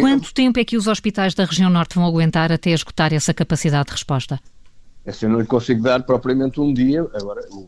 quanto 0.00 0.34
tempo 0.34 0.58
é 0.58 0.64
que 0.64 0.76
os 0.76 0.88
hospitais 0.88 1.34
da 1.34 1.44
região 1.44 1.70
norte 1.70 1.94
vão 1.94 2.04
aguentar 2.04 2.50
até 2.50 2.70
esgotar 2.70 3.12
essa 3.12 3.32
capacidade 3.32 3.86
de 3.86 3.92
resposta? 3.92 4.40
Essa 5.08 5.24
eu 5.24 5.30
não 5.30 5.40
lhe 5.40 5.46
consigo 5.46 5.82
dar 5.82 6.02
propriamente 6.02 6.60
um 6.60 6.70
dia. 6.70 7.00
Agora, 7.14 7.40
o, 7.50 7.66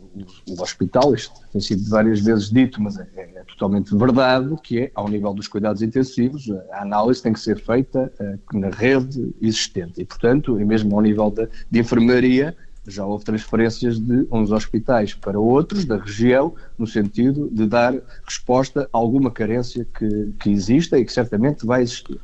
o, 0.50 0.62
hospital, 0.62 1.14
isto 1.14 1.32
tem 1.50 1.58
sido 1.58 1.88
várias 1.88 2.20
vezes 2.20 2.50
dito, 2.50 2.82
mas 2.82 2.98
é, 2.98 3.08
é, 3.16 3.44
totalmente 3.44 3.96
verdade, 3.96 4.54
que 4.62 4.80
é, 4.80 4.90
ao 4.94 5.08
nível 5.08 5.32
dos 5.32 5.48
cuidados 5.48 5.80
intensivos, 5.80 6.50
a 6.70 6.82
análise 6.82 7.22
tem 7.22 7.32
que 7.32 7.40
ser 7.40 7.58
feita 7.58 8.12
uh, 8.20 8.58
na 8.58 8.68
rede 8.68 9.34
existente. 9.40 10.02
E, 10.02 10.04
portanto, 10.04 10.60
e 10.60 10.64
mesmo 10.66 10.94
ao 10.94 11.00
nível 11.00 11.30
da, 11.30 11.48
de 11.70 11.80
enfermaria, 11.80 12.54
já 12.86 13.06
houve 13.06 13.24
transferências 13.24 13.98
de 13.98 14.26
uns 14.30 14.52
hospitais 14.52 15.14
para 15.14 15.40
outros 15.40 15.86
da 15.86 15.96
região, 15.96 16.54
no 16.76 16.86
sentido 16.86 17.48
de 17.50 17.66
dar 17.66 17.94
resposta 18.22 18.82
a 18.92 18.98
alguma 18.98 19.30
carência 19.30 19.86
que, 19.98 20.34
que 20.38 20.50
exista 20.50 20.98
e 20.98 21.06
que 21.06 21.12
certamente 21.12 21.64
vai 21.64 21.80
existir. 21.80 22.20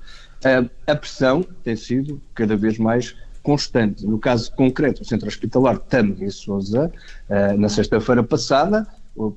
A 0.86 0.94
pressão 0.94 1.42
tem 1.64 1.74
sido 1.74 2.20
cada 2.34 2.54
vez 2.54 2.78
mais 2.78 3.16
constante. 3.46 4.04
No 4.04 4.18
caso 4.18 4.50
concreto, 4.52 5.02
o 5.02 5.04
Centro 5.04 5.28
Hospitalar 5.28 5.78
Tâmega 5.78 6.24
e 6.24 6.30
Sousa, 6.32 6.90
uh, 7.30 7.56
na 7.56 7.68
sexta-feira 7.68 8.24
passada, 8.24 8.84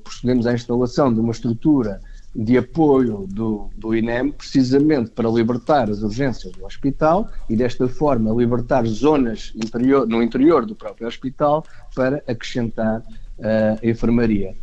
procedemos 0.02 0.48
à 0.48 0.52
instalação 0.52 1.14
de 1.14 1.20
uma 1.20 1.30
estrutura 1.30 2.00
de 2.34 2.58
apoio 2.58 3.24
do, 3.28 3.70
do 3.76 3.94
INEM, 3.94 4.32
precisamente 4.32 5.10
para 5.10 5.28
libertar 5.28 5.88
as 5.88 6.02
urgências 6.02 6.52
do 6.52 6.64
hospital 6.64 7.28
e, 7.48 7.56
desta 7.56 7.88
forma, 7.88 8.32
libertar 8.32 8.84
zonas 8.86 9.52
interior, 9.54 10.06
no 10.06 10.22
interior 10.22 10.66
do 10.66 10.74
próprio 10.74 11.06
hospital 11.06 11.64
para 11.94 12.16
acrescentar 12.28 12.98
uh, 12.98 13.78
a 13.82 13.86
enfermaria. 13.86 14.54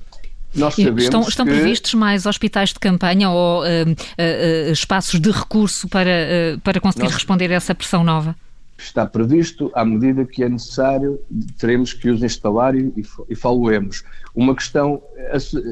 estão, 0.97 1.21
estão 1.21 1.45
que... 1.45 1.51
previstos 1.51 1.93
mais 1.93 2.25
hospitais 2.25 2.69
de 2.69 2.79
campanha 2.79 3.29
ou 3.29 3.63
uh, 3.63 3.65
uh, 3.65 4.71
espaços 4.71 5.19
de 5.19 5.31
recurso 5.31 5.87
para, 5.89 6.11
para 6.63 6.79
conseguir 6.79 7.05
Nós... 7.05 7.15
responder 7.15 7.51
a 7.51 7.55
essa 7.55 7.73
pressão 7.73 8.03
nova? 8.03 8.35
Está 8.77 9.05
previsto, 9.05 9.71
à 9.73 9.83
medida 9.83 10.25
que 10.25 10.43
é 10.43 10.49
necessário, 10.49 11.19
teremos 11.57 11.93
que 11.93 12.09
os 12.09 12.21
instalar 12.21 12.75
e, 12.75 12.93
e 13.27 13.35
faluemos. 13.35 14.03
Uma 14.35 14.55
questão, 14.55 15.01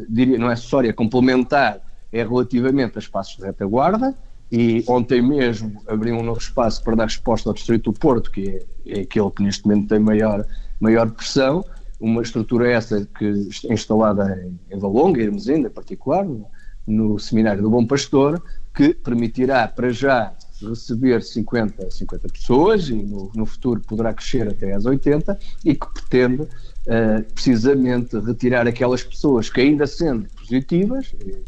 diria, 0.10 0.38
não 0.38 0.50
é 0.50 0.54
acessória, 0.54 0.90
é 0.90 0.94
complementar, 0.94 1.80
é 2.12 2.24
relativamente 2.24 2.98
a 2.98 3.00
espaços 3.00 3.38
de 3.38 3.46
retaguarda, 3.46 4.16
e 4.52 4.84
ontem 4.88 5.22
mesmo 5.22 5.82
abri 5.88 6.12
um 6.12 6.24
novo 6.24 6.40
espaço 6.40 6.84
para 6.84 6.96
dar 6.96 7.06
resposta 7.06 7.50
ao 7.50 7.54
Distrito 7.54 7.92
do 7.92 8.00
Porto, 8.00 8.32
que 8.32 8.62
é, 8.86 9.00
é 9.00 9.02
aquele 9.02 9.30
que 9.32 9.44
neste 9.44 9.68
momento 9.68 9.90
tem 9.90 10.00
maior, 10.00 10.46
maior 10.80 11.10
pressão, 11.12 11.66
uma 12.00 12.22
estrutura 12.22 12.70
essa 12.70 13.08
que 13.18 13.50
é 13.66 13.74
instalada 13.74 14.48
em, 14.70 14.80
Valonga, 14.80 15.22
em 15.22 15.26
Hermesinde 15.26 15.68
em 15.68 15.70
particular, 15.70 16.24
no, 16.26 16.46
no 16.86 17.18
Seminário 17.20 17.62
do 17.62 17.70
Bom 17.70 17.86
Pastor, 17.86 18.42
que 18.74 18.94
permitirá 18.94 19.68
para 19.68 19.90
já 19.90 20.34
receber 20.62 21.22
50, 21.22 21.90
50 21.90 22.28
pessoas 22.30 22.90
e 22.90 22.94
no, 22.94 23.32
no 23.36 23.46
futuro 23.46 23.82
poderá 23.82 24.14
crescer 24.14 24.48
até 24.48 24.74
às 24.74 24.86
80 24.86 25.38
e 25.64 25.76
que 25.76 25.88
pretende 25.94 26.44
uh, 26.44 27.34
precisamente 27.34 28.18
retirar 28.20 28.68
aquelas 28.68 29.04
pessoas 29.04 29.50
que 29.50 29.62
ainda 29.62 29.86
sendo 29.86 30.28
positivas 30.36 31.14
eh, 31.26 31.40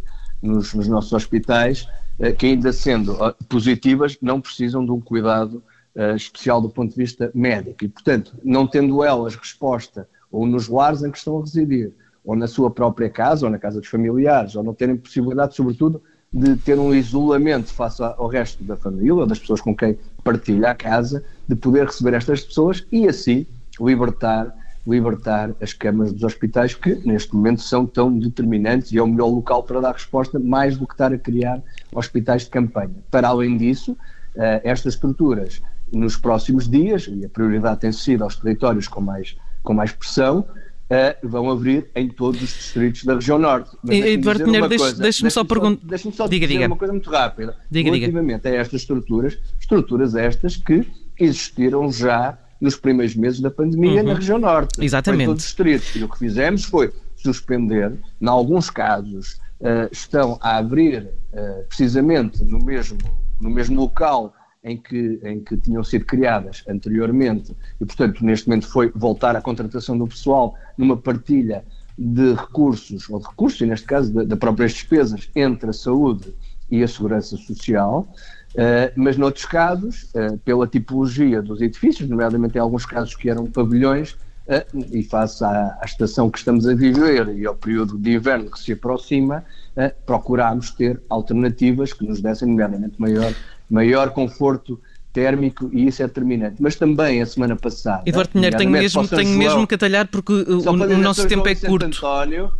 nos, 0.41 0.73
nos, 0.73 0.87
nossos 0.87 1.13
hospitais, 1.13 1.87
uh, 2.19 2.35
que 2.37 2.47
ainda 2.47 2.73
sendo 2.73 3.17
positivas 3.47 4.17
não 4.21 4.41
precisam 4.41 4.85
de 4.85 4.91
um 4.91 4.99
cuidado 4.99 5.63
uh, 5.95 6.15
especial 6.15 6.61
do 6.61 6.69
ponto 6.69 6.91
de 6.91 6.97
vista 6.97 7.31
médico. 7.33 7.85
E 7.85 7.87
portanto 7.87 8.33
não 8.43 8.67
tendo 8.67 9.03
elas 9.03 9.35
resposta 9.35 10.07
ou 10.31 10.45
nos 10.45 10.67
lares 10.67 11.03
em 11.03 11.11
que 11.11 11.17
estão 11.17 11.37
a 11.37 11.41
residir 11.41 11.93
ou 12.25 12.35
na 12.35 12.47
sua 12.47 12.69
própria 12.69 13.09
casa 13.09 13.45
ou 13.45 13.51
na 13.51 13.57
casa 13.57 13.79
dos 13.79 13.89
familiares 13.89 14.55
ou 14.55 14.63
não 14.63 14.73
terem 14.73 14.97
possibilidade 14.97 15.55
sobretudo 15.55 16.03
de 16.33 16.55
ter 16.57 16.77
um 16.77 16.93
isolamento 16.93 17.73
face 17.73 18.01
ao 18.01 18.27
resto 18.27 18.63
da 18.63 18.75
família, 18.75 19.25
das 19.25 19.39
pessoas 19.39 19.61
com 19.61 19.75
quem 19.75 19.97
partilha 20.23 20.71
a 20.71 20.75
casa, 20.75 21.23
de 21.47 21.55
poder 21.55 21.85
receber 21.85 22.13
estas 22.13 22.41
pessoas 22.41 22.85
e 22.91 23.07
assim 23.07 23.45
libertar 23.79 24.53
libertar 24.87 25.53
as 25.61 25.73
camas 25.73 26.13
dos 26.13 26.23
hospitais, 26.23 26.73
que 26.73 26.95
neste 27.05 27.35
momento 27.35 27.61
são 27.61 27.85
tão 27.85 28.17
determinantes 28.17 28.91
e 28.91 28.97
é 28.97 29.03
o 29.03 29.07
melhor 29.07 29.27
local 29.27 29.61
para 29.61 29.81
dar 29.81 29.91
resposta, 29.91 30.39
mais 30.39 30.77
do 30.77 30.87
que 30.87 30.93
estar 30.93 31.11
a 31.11 31.17
criar 31.17 31.61
hospitais 31.93 32.43
de 32.43 32.49
campanha. 32.49 32.95
Para 33.11 33.27
além 33.27 33.57
disso, 33.57 33.97
eh, 34.35 34.61
estas 34.63 34.93
estruturas, 34.93 35.61
nos 35.91 36.15
próximos 36.15 36.69
dias, 36.69 37.09
e 37.11 37.25
a 37.25 37.29
prioridade 37.29 37.81
tem 37.81 37.91
sido 37.91 38.23
aos 38.23 38.37
territórios 38.37 38.87
com 38.87 39.01
mais, 39.01 39.35
com 39.61 39.73
mais 39.73 39.91
pressão, 39.91 40.45
Uh, 40.89 41.27
vão 41.27 41.49
abrir 41.49 41.89
em 41.93 42.07
todos 42.07 42.41
os 42.41 42.49
distritos 42.49 43.03
da 43.03 43.15
região 43.15 43.37
norte. 43.37 43.75
Mas 43.83 43.97
Eduardo 43.97 44.45
Pinheiro, 44.45 44.69
deixe-me 44.69 44.99
deixe 44.99 45.29
só 45.29 45.43
perguntar. 45.43 45.85
Deixe-me 45.85 46.13
só 46.13 46.27
diga, 46.27 46.47
dizer 46.47 46.59
diga. 46.59 46.67
uma 46.67 46.77
coisa 46.77 46.93
muito 46.93 47.09
rápida. 47.09 47.57
Diga, 47.69 47.91
Relativamente 47.91 48.43
diga. 48.43 48.55
a 48.55 48.61
estas 48.61 48.81
estruturas, 48.81 49.37
estruturas 49.59 50.15
estas 50.15 50.55
que 50.55 50.87
existiram 51.19 51.91
já 51.91 52.37
nos 52.61 52.77
primeiros 52.77 53.15
meses 53.15 53.39
da 53.39 53.51
pandemia 53.51 54.01
uhum. 54.01 54.07
na 54.07 54.13
região 54.13 54.39
norte. 54.39 54.83
Exatamente. 54.83 55.23
Em 55.23 55.25
todos 55.27 55.43
os 55.43 55.47
distritos. 55.47 55.95
E 55.95 56.03
o 56.03 56.09
que 56.09 56.17
fizemos 56.17 56.63
foi 56.63 56.93
suspender, 57.15 57.93
em 58.21 58.27
alguns 58.27 58.69
casos, 58.69 59.39
uh, 59.59 59.89
estão 59.91 60.37
a 60.41 60.57
abrir 60.57 61.03
uh, 61.33 61.67
precisamente 61.67 62.43
no 62.43 62.59
mesmo, 62.59 62.97
no 63.41 63.49
mesmo 63.49 63.79
local 63.79 64.33
em 64.67 64.77
que, 64.77 65.19
em 65.23 65.39
que 65.39 65.57
tinham 65.57 65.83
sido 65.83 66.05
criadas 66.05 66.63
anteriormente. 66.67 67.55
E, 67.79 67.85
portanto, 67.85 68.23
neste 68.23 68.47
momento 68.47 68.67
foi 68.67 68.91
voltar 68.93 69.35
à 69.35 69.41
contratação 69.41 69.97
do 69.97 70.07
pessoal 70.07 70.55
numa 70.77 70.97
partilha 70.97 71.63
de 71.97 72.33
recursos, 72.33 73.09
ou 73.09 73.19
de 73.19 73.27
recursos, 73.27 73.61
e 73.61 73.65
neste 73.65 73.87
caso, 73.87 74.13
da, 74.13 74.35
próprias 74.35 74.73
despesas 74.73 75.29
entre 75.35 75.69
a 75.69 75.73
saúde 75.73 76.33
e 76.69 76.83
a 76.83 76.87
segurança 76.87 77.37
social, 77.37 78.07
Uh, 78.57 78.89
mas 78.95 79.17
noutros 79.17 79.45
casos, 79.45 80.09
uh, 80.15 80.35
pela 80.39 80.65
tipologia 80.65 81.43
dos 81.43 81.61
edifícios, 81.61 82.09
nomeadamente 82.09 82.57
em 82.57 82.61
alguns 82.61 82.87
casos 82.87 83.15
que 83.15 83.29
eram 83.29 83.45
pavilhões, 83.45 84.13
uh, 84.47 84.79
e 84.91 85.03
face 85.03 85.43
à, 85.43 85.77
à, 85.79 85.85
estação 85.85 86.31
que 86.31 86.39
estamos 86.39 86.65
a 86.65 86.73
viver 86.73 87.27
e 87.35 87.45
ao 87.45 87.53
período 87.53 87.99
de 87.99 88.15
inverno 88.15 88.49
que 88.49 88.59
se 88.59 88.71
aproxima, 88.73 89.45
procurámos 90.07 90.71
ter 90.71 90.99
alternativas 91.07 91.93
que 91.93 92.03
nos 92.03 92.19
dessem, 92.19 92.47
nomeadamente, 92.47 92.99
maior, 92.99 93.31
maior 93.69 94.11
conforto 94.11 94.79
térmico 95.13 95.69
e 95.73 95.87
isso 95.87 96.03
é 96.03 96.07
determinante. 96.07 96.61
Mas 96.61 96.75
também 96.75 97.21
a 97.21 97.25
semana 97.25 97.55
passada. 97.55 98.03
Eduardo 98.05 98.31
Pinheiro, 98.31 98.57
tenho 98.57 98.69
mesmo, 98.69 99.07
tenho 99.07 99.23
João, 99.23 99.37
mesmo 99.37 99.67
que 99.67 99.75
atalhar 99.75 100.07
porque 100.07 100.31
o, 100.31 100.69
o 100.69 100.97
nosso 100.97 101.27
tempo 101.27 101.47
é 101.47 101.55
curto. 101.55 101.85
António, 101.87 102.51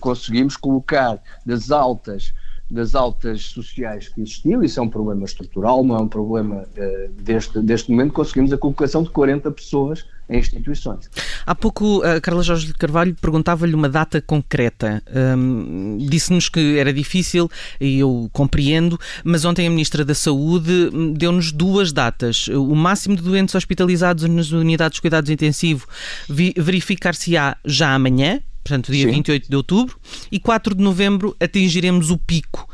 conseguimos 0.00 0.56
colocar 0.56 1.20
das 1.44 1.70
altas 1.70 2.32
das 2.72 2.94
altas 2.94 3.42
sociais 3.42 4.08
que 4.08 4.22
existiu, 4.22 4.62
isso 4.62 4.80
é 4.80 4.82
um 4.82 4.88
problema 4.88 5.24
estrutural, 5.24 5.84
não 5.84 5.94
é 5.94 5.98
um 6.00 6.08
problema 6.08 6.62
uh, 6.62 7.22
deste, 7.22 7.60
deste 7.60 7.90
momento, 7.90 8.14
conseguimos 8.14 8.50
a 8.52 8.56
colocação 8.56 9.02
de 9.02 9.10
40 9.10 9.50
pessoas 9.50 10.06
em 10.30 10.38
instituições. 10.38 11.10
Há 11.44 11.54
pouco 11.54 12.02
a 12.02 12.20
Carla 12.20 12.42
Jorge 12.42 12.68
de 12.68 12.74
Carvalho 12.74 13.14
perguntava-lhe 13.20 13.74
uma 13.74 13.88
data 13.88 14.22
concreta. 14.22 15.02
Um, 15.14 15.98
Disse-nos 15.98 16.48
que 16.48 16.78
era 16.78 16.92
difícil 16.92 17.50
e 17.78 17.98
eu 17.98 18.30
compreendo, 18.32 18.98
mas 19.22 19.44
ontem 19.44 19.66
a 19.66 19.70
Ministra 19.70 20.04
da 20.04 20.14
Saúde 20.14 20.90
hum, 20.92 21.12
deu-nos 21.12 21.52
duas 21.52 21.92
datas. 21.92 22.48
O 22.48 22.74
máximo 22.74 23.16
de 23.16 23.22
doentes 23.22 23.54
hospitalizados 23.54 24.24
nas 24.24 24.50
unidades 24.52 24.96
de 24.96 25.02
cuidados 25.02 25.28
intensivos 25.28 25.86
verificar-se-á 26.28 27.56
já 27.64 27.94
amanhã, 27.94 28.40
portanto, 28.62 28.92
dia 28.92 29.06
Sim. 29.06 29.12
28 29.12 29.50
de 29.50 29.56
outubro, 29.56 29.98
e 30.30 30.38
4 30.38 30.74
de 30.74 30.82
novembro 30.82 31.36
atingiremos 31.40 32.10
o 32.10 32.18
pico 32.18 32.68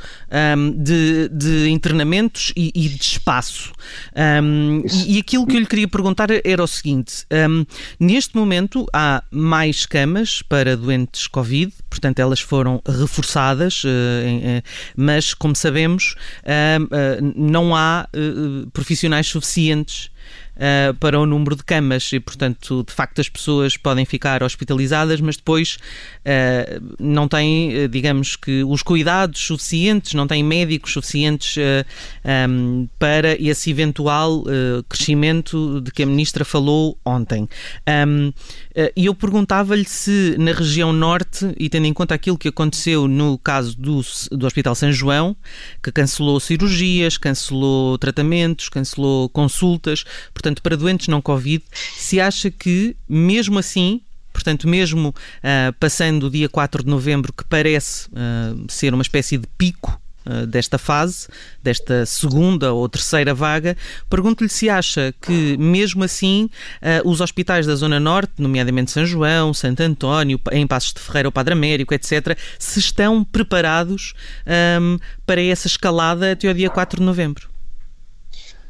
um, 0.57 0.71
de, 0.71 1.29
de, 1.29 1.69
internamentos 1.71 2.53
e, 2.57 2.71
e, 2.75 2.89
de 2.89 3.03
espaço. 3.03 3.73
Um, 4.43 4.83
e, 4.87 5.17
e, 5.17 5.19
aquilo 5.19 5.47
que 5.47 5.57
eu 5.57 5.61
lhe 5.61 5.67
queria 5.67 5.89
perguntar 5.89 6.29
era 6.45 6.63
o 6.63 6.67
seguinte: 6.67 7.25
um, 7.49 7.65
neste 7.99 8.37
momento 8.37 8.87
há 8.93 9.23
mais 9.31 9.87
camas 9.87 10.43
para 10.43 10.77
doentes 10.77 11.27
Covid, 11.27 11.73
portanto, 11.89 12.19
elas 12.19 12.41
foram 12.41 12.83
reforçadas, 12.87 13.83
uh, 13.85 13.89
uh, 13.89 14.63
mas, 14.97 15.35
como 15.35 15.57
sabemos, 15.57 16.15
uh, 16.43 17.33
não 17.35 17.75
há 17.75 18.09
eh, 18.13 18.67
profissionais 18.73 19.27
suficientes 19.27 20.11
uh, 20.59 20.95
para 20.95 21.19
o 21.19 21.25
número 21.25 21.57
de 21.57 21.63
camas 21.63 22.13
e, 22.13 22.21
portanto, 22.21 22.85
de 22.87 22.93
facto 22.93 23.21
as 23.21 23.29
pessoas 23.29 23.77
podem 23.77 24.05
ficar 24.05 24.43
hospitalizadas, 24.43 25.21
mas 25.21 25.37
depois 25.37 25.79
uh, 26.21 26.95
não 26.99 27.29
têm, 27.29 27.75
eh, 27.75 27.89
digamos 27.89 28.37
que, 28.37 28.65
os 28.65 28.83
cuidados 28.83 29.41
suficientes, 29.41 30.15
não 30.15 30.27
têm 30.27 30.43
médicos 30.43 30.93
suficientes 30.93 31.57
um, 32.49 32.89
para 32.99 33.41
esse 33.41 33.71
eventual 33.71 34.45
crescimento 34.89 35.81
de 35.81 35.91
que 35.91 36.03
a 36.03 36.07
Ministra 36.07 36.45
falou 36.45 36.99
ontem. 37.05 37.49
Um, 38.07 38.33
e 38.97 39.07
eu 39.07 39.15
perguntava-lhe 39.15 39.85
se 39.85 40.37
na 40.39 40.53
região 40.53 40.93
norte, 40.93 41.53
e 41.59 41.69
tendo 41.69 41.87
em 41.87 41.93
conta 41.93 42.15
aquilo 42.15 42.39
que 42.39 42.49
aconteceu 42.49 43.07
no 43.09 43.39
caso 43.39 43.77
do, 43.79 44.01
do 44.33 44.47
Hospital 44.47 44.75
São 44.75 44.93
João, 44.93 45.37
que 45.83 45.93
cancelou 45.93 46.41
cirurgias, 46.41 47.17
cancelou 47.17 47.99
tratamentos, 47.99 48.69
cancelou 48.69 49.29
consultas, 49.29 50.05
portanto, 50.33 50.48
portanto, 50.49 50.63
para 50.63 50.77
doentes 50.77 51.09
não 51.09 51.21
Covid, 51.21 51.63
se 51.97 52.21
acha 52.21 52.51
que, 52.51 52.97
mesmo 53.09 53.59
assim, 53.59 54.01
portanto, 54.33 54.67
mesmo 54.67 55.09
uh, 55.09 55.73
passando 55.79 56.27
o 56.27 56.31
dia 56.31 56.49
4 56.49 56.83
de 56.83 56.89
novembro, 56.89 57.33
que 57.33 57.45
parece 57.45 58.09
uh, 58.09 58.65
ser 58.69 58.95
uma 58.95 59.03
espécie 59.03 59.37
de 59.37 59.47
pico 59.59 60.01
uh, 60.25 60.47
desta 60.47 60.79
fase, 60.79 61.29
desta 61.63 62.07
segunda 62.07 62.73
ou 62.73 62.89
terceira 62.89 63.35
vaga, 63.35 63.77
pergunto-lhe 64.09 64.49
se 64.49 64.71
acha 64.71 65.15
que, 65.21 65.57
mesmo 65.59 66.03
assim, 66.03 66.49
os 67.05 67.21
hospitais 67.21 67.67
da 67.67 67.75
Zona 67.75 68.01
Norte, 68.01 68.33
nomeadamente 68.39 68.91
São 68.91 69.05
João, 69.05 69.53
Santo 69.53 69.83
António, 69.83 70.41
em 70.53 70.67
Passos 70.67 70.95
de 70.95 71.01
Ferreira, 71.01 71.29
o 71.29 71.33
Padre 71.33 71.53
Américo, 71.53 71.93
etc., 71.93 72.39
se 72.59 72.79
estão 72.79 73.23
preparados 73.23 74.15
um, 74.81 74.99
para 75.27 75.43
essa 75.43 75.67
escalada 75.67 76.33
até 76.33 76.49
o 76.49 76.55
dia 76.55 76.71
4 76.71 77.01
de 77.01 77.05
novembro. 77.05 77.58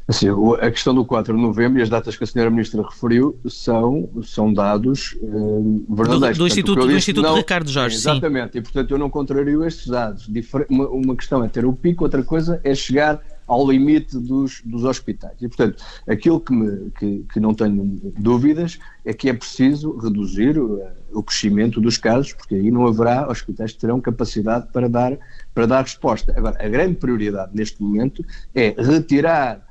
Assim, 0.09 0.25
a 0.59 0.71
questão 0.71 0.95
do 0.95 1.05
4 1.05 1.35
de 1.35 1.39
novembro 1.39 1.77
e 1.77 1.83
as 1.83 1.89
datas 1.89 2.17
que 2.17 2.23
a 2.23 2.27
senhora 2.27 2.49
Ministra 2.49 2.81
referiu 2.81 3.39
são, 3.47 4.09
são 4.23 4.51
dados 4.51 5.15
uh, 5.21 5.85
verdadeiros. 5.87 6.35
Do, 6.35 6.45
do 6.45 6.47
Instituto, 6.47 6.87
do 6.87 6.91
Instituto 6.91 7.25
não, 7.27 7.35
Ricardo 7.35 7.69
Jorge, 7.69 7.95
Exatamente, 7.95 8.53
sim. 8.53 8.57
e 8.57 8.61
portanto 8.63 8.89
eu 8.89 8.97
não 8.97 9.07
contrario 9.07 9.63
estes 9.63 9.85
dados. 9.85 10.27
Uma, 10.67 10.89
uma 10.89 11.15
questão 11.15 11.43
é 11.43 11.47
ter 11.47 11.63
o 11.63 11.73
pico, 11.73 12.05
outra 12.05 12.23
coisa 12.23 12.59
é 12.63 12.73
chegar 12.73 13.21
ao 13.45 13.69
limite 13.69 14.17
dos, 14.17 14.63
dos 14.65 14.83
hospitais. 14.83 15.35
E, 15.39 15.47
portanto, 15.47 15.83
aquilo 16.07 16.39
que, 16.39 16.53
me, 16.53 16.89
que, 16.91 17.25
que, 17.31 17.39
não 17.39 17.53
tenho 17.53 17.99
dúvidas 18.17 18.79
é 19.05 19.13
que 19.13 19.29
é 19.29 19.33
preciso 19.33 19.95
reduzir 19.95 20.57
o, 20.57 21.21
crescimento 21.21 21.79
dos 21.79 21.97
casos, 21.97 22.33
porque 22.33 22.55
aí 22.55 22.71
não 22.71 22.87
haverá 22.87 23.29
hospitais 23.29 23.73
que 23.73 23.79
terão 23.79 24.01
capacidade 24.01 24.67
para 24.73 24.89
dar, 24.89 25.17
para 25.53 25.67
dar 25.67 25.81
resposta. 25.81 26.33
Agora, 26.35 26.57
a 26.59 26.67
grande 26.67 26.95
prioridade 26.95 27.51
neste 27.53 27.81
momento 27.81 28.25
é 28.55 28.75
retirar 28.77 29.68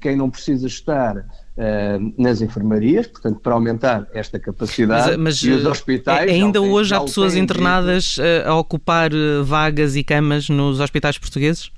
quem 0.00 0.16
não 0.16 0.28
precisa 0.28 0.66
estar 0.66 1.16
uh, 1.16 2.14
nas 2.18 2.40
enfermarias, 2.40 3.06
portanto, 3.06 3.40
para 3.40 3.54
aumentar 3.54 4.08
esta 4.12 4.38
capacidade. 4.38 5.10
Mas, 5.10 5.16
mas 5.16 5.42
e 5.42 5.50
os 5.50 5.64
hospitais. 5.64 6.30
Ainda 6.30 6.60
hoje 6.60 6.94
há 6.94 7.00
pessoas 7.00 7.36
internadas 7.36 8.18
uh, 8.18 8.48
a 8.48 8.56
ocupar 8.56 9.10
vagas 9.44 9.94
e 9.96 10.02
camas 10.02 10.48
nos 10.48 10.80
hospitais 10.80 11.18
portugueses? 11.18 11.70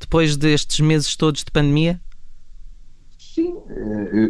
Depois 0.00 0.36
destes 0.36 0.80
meses 0.80 1.16
todos 1.16 1.44
de 1.44 1.50
pandemia? 1.50 2.00
Sim, 3.18 3.56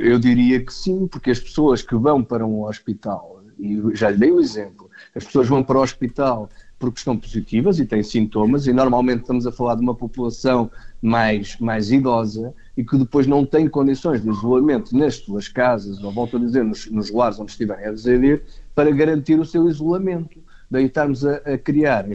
eu 0.02 0.18
diria 0.18 0.62
que 0.62 0.72
sim, 0.72 1.06
porque 1.06 1.30
as 1.30 1.40
pessoas 1.40 1.80
que 1.80 1.94
vão 1.94 2.22
para 2.22 2.46
um 2.46 2.64
hospital, 2.64 3.42
e 3.58 3.80
já 3.94 4.10
lhe 4.10 4.18
dei 4.18 4.30
o 4.30 4.38
exemplo, 4.38 4.90
as 5.14 5.24
pessoas 5.24 5.48
vão 5.48 5.62
para 5.62 5.78
o 5.78 5.82
hospital 5.82 6.50
porque 6.78 6.98
estão 6.98 7.16
positivas 7.16 7.78
e 7.80 7.84
têm 7.84 8.02
sintomas, 8.02 8.66
e 8.66 8.72
normalmente 8.72 9.22
estamos 9.22 9.46
a 9.46 9.52
falar 9.52 9.74
de 9.74 9.82
uma 9.82 9.94
população 9.94 10.70
mais, 11.02 11.56
mais 11.58 11.90
idosa 11.90 12.54
e 12.76 12.84
que 12.84 12.96
depois 12.96 13.26
não 13.26 13.44
tem 13.44 13.68
condições 13.68 14.22
de 14.22 14.28
isolamento 14.28 14.96
nas 14.96 15.16
suas 15.16 15.48
casas, 15.48 16.02
ou 16.02 16.12
volto 16.12 16.36
a 16.36 16.40
dizer, 16.40 16.64
nos, 16.64 16.90
nos 16.90 17.10
lares 17.10 17.38
onde 17.38 17.50
estiverem 17.50 17.86
a 17.86 17.90
residir, 17.90 18.42
para 18.74 18.90
garantir 18.90 19.38
o 19.40 19.44
seu 19.44 19.68
isolamento. 19.68 20.38
Daí 20.70 20.84
estarmos 20.84 21.24
a, 21.24 21.36
a 21.36 21.58
criar, 21.58 22.06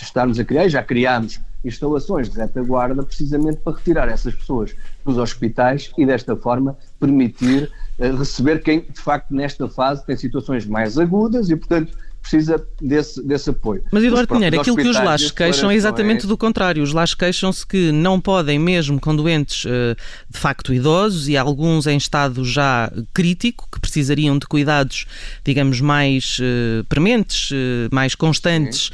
estarmos 0.00 0.38
a 0.38 0.44
criar, 0.44 0.68
já 0.68 0.82
criámos 0.82 1.40
instalações 1.64 2.30
de 2.30 2.38
retaguarda 2.38 3.02
precisamente 3.02 3.58
para 3.58 3.76
retirar 3.76 4.08
essas 4.08 4.34
pessoas 4.34 4.74
dos 5.04 5.18
hospitais 5.18 5.90
e 5.98 6.06
desta 6.06 6.36
forma 6.36 6.78
permitir 7.00 7.70
uh, 7.98 8.16
receber 8.16 8.62
quem 8.62 8.80
de 8.80 9.00
facto 9.00 9.34
nesta 9.34 9.68
fase 9.68 10.06
tem 10.06 10.16
situações 10.16 10.64
mais 10.64 10.96
agudas 10.96 11.50
e 11.50 11.56
portanto 11.56 11.92
precisa 12.28 12.66
desse, 12.80 13.22
desse 13.22 13.50
apoio. 13.50 13.84
Mas, 13.92 14.02
Eduardo 14.02 14.34
Pinheiro, 14.34 14.60
aquilo 14.60 14.76
que 14.76 14.88
os 14.88 14.96
lares 14.96 15.30
queixam 15.30 15.70
é 15.70 15.74
exatamente 15.76 16.26
do 16.26 16.36
contrário. 16.36 16.82
Os 16.82 16.92
lares 16.92 17.14
queixam-se 17.14 17.64
que 17.64 17.92
não 17.92 18.20
podem, 18.20 18.58
mesmo 18.58 19.00
com 19.00 19.14
doentes 19.14 19.64
uh, 19.64 19.96
de 20.28 20.38
facto 20.38 20.74
idosos 20.74 21.28
e 21.28 21.36
alguns 21.36 21.86
em 21.86 21.96
estado 21.96 22.44
já 22.44 22.92
crítico, 23.14 23.68
que 23.70 23.80
precisariam 23.80 24.36
de 24.38 24.46
cuidados, 24.46 25.06
digamos, 25.44 25.80
mais 25.80 26.38
uh, 26.40 26.84
prementes, 26.84 27.50
uh, 27.52 27.54
mais 27.92 28.14
constantes, 28.14 28.90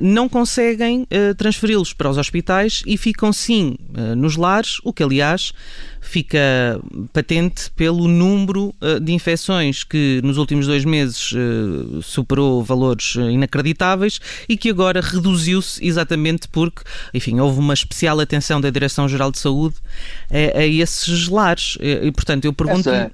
não 0.00 0.28
conseguem 0.28 1.06
transferi-los 1.36 1.92
para 1.92 2.10
os 2.10 2.18
hospitais 2.18 2.82
e 2.86 2.96
ficam 2.96 3.32
sim 3.32 3.76
nos 4.16 4.36
lares, 4.36 4.78
o 4.84 4.92
que 4.92 5.02
aliás 5.02 5.52
fica 6.08 6.80
patente 7.12 7.70
pelo 7.72 8.08
número 8.08 8.74
uh, 8.80 8.98
de 8.98 9.12
infecções 9.12 9.84
que 9.84 10.20
nos 10.24 10.38
últimos 10.38 10.66
dois 10.66 10.84
meses 10.84 11.32
uh, 11.32 12.02
superou 12.02 12.62
valores 12.62 13.14
inacreditáveis 13.14 14.18
e 14.48 14.56
que 14.56 14.70
agora 14.70 15.00
reduziu-se 15.00 15.84
exatamente 15.86 16.48
porque, 16.48 16.82
enfim, 17.12 17.38
houve 17.40 17.58
uma 17.58 17.74
especial 17.74 18.18
atenção 18.20 18.60
da 18.60 18.70
Direção-Geral 18.70 19.30
de 19.30 19.38
Saúde 19.38 19.76
a, 20.30 20.58
a 20.58 20.66
esses 20.66 21.28
lares. 21.28 21.76
E, 21.80 22.10
portanto, 22.10 22.46
eu 22.46 22.52
pergunto. 22.52 22.88
Essa... 22.88 23.12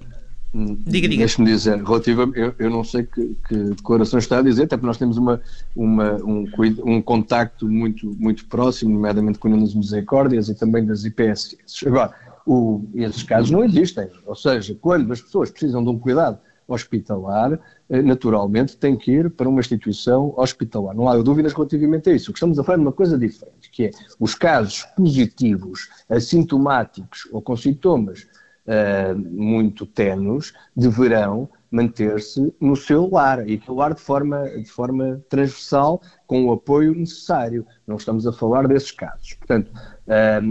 Diga, 0.55 1.09
diga. 1.09 1.19
Deixe-me 1.19 1.49
dizer, 1.49 1.83
relativamente, 1.83 2.39
eu, 2.39 2.55
eu 2.61 2.71
não 2.71 2.85
sei 2.85 3.03
que, 3.03 3.37
que 3.49 3.57
declaração 3.57 4.21
está 4.21 4.39
a 4.39 4.43
dizer, 4.43 4.63
até 4.63 4.77
porque 4.77 4.87
nós 4.87 4.97
temos 4.97 5.17
uma, 5.17 5.41
uma, 5.75 6.13
um, 6.23 6.47
um 6.85 7.03
contacto 7.03 7.67
muito, 7.67 8.15
muito 8.21 8.47
próximo, 8.47 8.93
nomeadamente 8.93 9.41
com 9.41 9.53
as 9.53 9.75
misericórdias 9.75 10.49
e 10.49 10.55
também 10.55 10.87
das 10.87 11.05
IPS. 11.05 11.57
Agora, 11.85 12.15
o, 12.47 12.85
esses 12.95 13.23
casos 13.23 13.51
não 13.51 13.65
existem. 13.65 14.09
Ou 14.27 14.35
seja, 14.35 14.77
quando 14.81 15.13
as 15.13 15.21
pessoas 15.21 15.51
precisam 15.51 15.83
de 15.83 15.91
um 15.91 15.99
cuidado 15.99 16.39
hospitalar, 16.67 17.59
eh, 17.89 18.03
naturalmente 18.03 18.77
tem 18.77 18.97
que 18.97 19.13
ir 19.13 19.31
para 19.31 19.49
uma 19.49 19.61
instituição 19.61 20.33
hospitalar. 20.37 20.95
Não 20.95 21.09
há 21.09 21.17
dúvidas 21.19 21.53
relativamente 21.53 22.09
a 22.09 22.15
isso. 22.15 22.31
O 22.31 22.33
que 22.33 22.39
estamos 22.39 22.59
a 22.59 22.65
falar 22.65 22.79
é 22.79 22.81
uma 22.81 22.93
coisa 22.93 23.19
diferente, 23.19 23.71
que 23.71 23.85
é 23.87 23.91
os 24.19 24.35
casos 24.35 24.85
positivos, 24.97 25.89
assintomáticos 26.09 27.29
ou 27.31 27.43
com 27.43 27.57
sintomas 27.57 28.27
uh, 28.67 29.19
muito 29.19 29.85
tenos, 29.85 30.55
deverão 30.75 31.49
manter-se 31.75 32.55
no 32.61 32.77
seu 32.77 33.11
lar 33.11 33.49
e 33.49 33.61
lar 33.69 33.95
de 33.95 34.01
forma, 34.01 34.49
de 34.49 34.71
forma 34.71 35.21
transversal, 35.29 36.01
com 36.25 36.47
o 36.47 36.53
apoio 36.53 36.95
necessário. 36.95 37.67
Não 37.85 37.97
estamos 37.97 38.27
a 38.29 38.33
falar 38.33 38.69
desses 38.69 38.93
casos. 38.93 39.35
Portanto, 39.35 39.73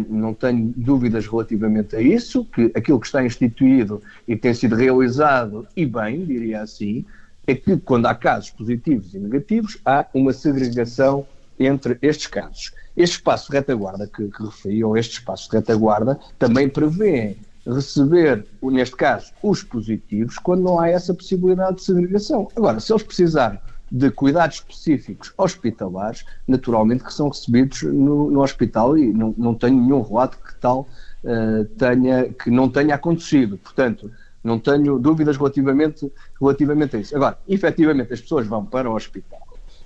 não 0.10 0.34
tenho 0.34 0.74
dúvidas 0.76 1.26
relativamente 1.26 1.96
a 1.96 2.02
isso, 2.02 2.44
que 2.46 2.72
aquilo 2.76 3.00
que 3.00 3.06
está 3.06 3.24
instituído 3.26 4.02
e 4.28 4.36
tem 4.36 4.54
sido 4.54 4.76
realizado, 4.76 5.66
e 5.78 5.86
bem, 5.86 6.26
diria 6.26 6.62
assim, 6.62 7.06
é 7.48 7.56
que 7.56 7.78
quando 7.78 8.06
há 8.06 8.16
casos 8.16 8.50
positivos 8.50 9.14
e 9.14 9.20
negativos, 9.20 9.78
há 9.86 10.06
uma 10.14 10.34
segregação 10.34 11.26
entre 11.58 11.98
estes 12.02 12.28
casos. 12.28 12.74
Este 12.98 13.16
espaço 13.16 13.50
de 13.50 13.58
retaguarda 13.58 14.08
que, 14.08 14.28
que 14.28 14.44
referi, 14.44 14.84
ou 14.84 14.98
este 14.98 15.20
espaço 15.20 15.50
de 15.50 15.56
retaguarda, 15.56 16.20
também 16.38 16.68
prevê 16.68 17.38
receber, 17.66 18.46
neste 18.62 18.96
caso, 18.96 19.32
os 19.42 19.64
positivos, 19.64 20.38
quando 20.38 20.64
não 20.64 20.80
há 20.80 20.90
essa 20.90 21.14
possibilidade 21.14 21.78
de 21.78 21.84
segregação. 21.84 22.48
Agora, 22.56 22.80
se 22.80 22.92
eles 22.92 23.04
precisarem 23.04 23.60
de 23.92 24.10
cuidados 24.10 24.58
específicos 24.58 25.32
hospitalares, 25.38 26.26
naturalmente 26.48 27.04
que 27.04 27.14
são 27.14 27.30
recebidos 27.30 27.84
no, 27.84 28.32
no 28.32 28.42
hospital 28.42 28.98
e 28.98 29.14
não, 29.14 29.36
não 29.38 29.54
tenho 29.54 29.80
nenhum 29.80 30.02
relato 30.02 30.38
que 30.40 30.56
tal 30.56 30.88
uh, 31.24 31.66
tenha, 31.78 32.30
que 32.34 32.50
não 32.50 32.68
tenha 32.68 32.96
acontecido. 32.96 33.58
Portanto, 33.58 34.12
não 34.44 34.60
tenho 34.60 34.98
dúvidas 34.98 35.38
relativamente, 35.38 36.12
relativamente 36.40 36.96
a 36.96 37.00
isso. 37.00 37.16
Agora, 37.16 37.38
efetivamente, 37.48 38.12
as 38.12 38.20
pessoas 38.20 38.48
vão 38.48 38.66
para 38.66 38.90
o 38.90 38.96
hospital 38.96 39.40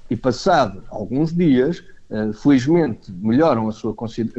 e 0.10 0.16
passado 0.16 0.84
alguns 0.90 1.34
dias 1.34 1.84
felizmente 2.42 3.12
melhoram 3.12 3.68
a 3.68 3.72
sua 3.72 3.94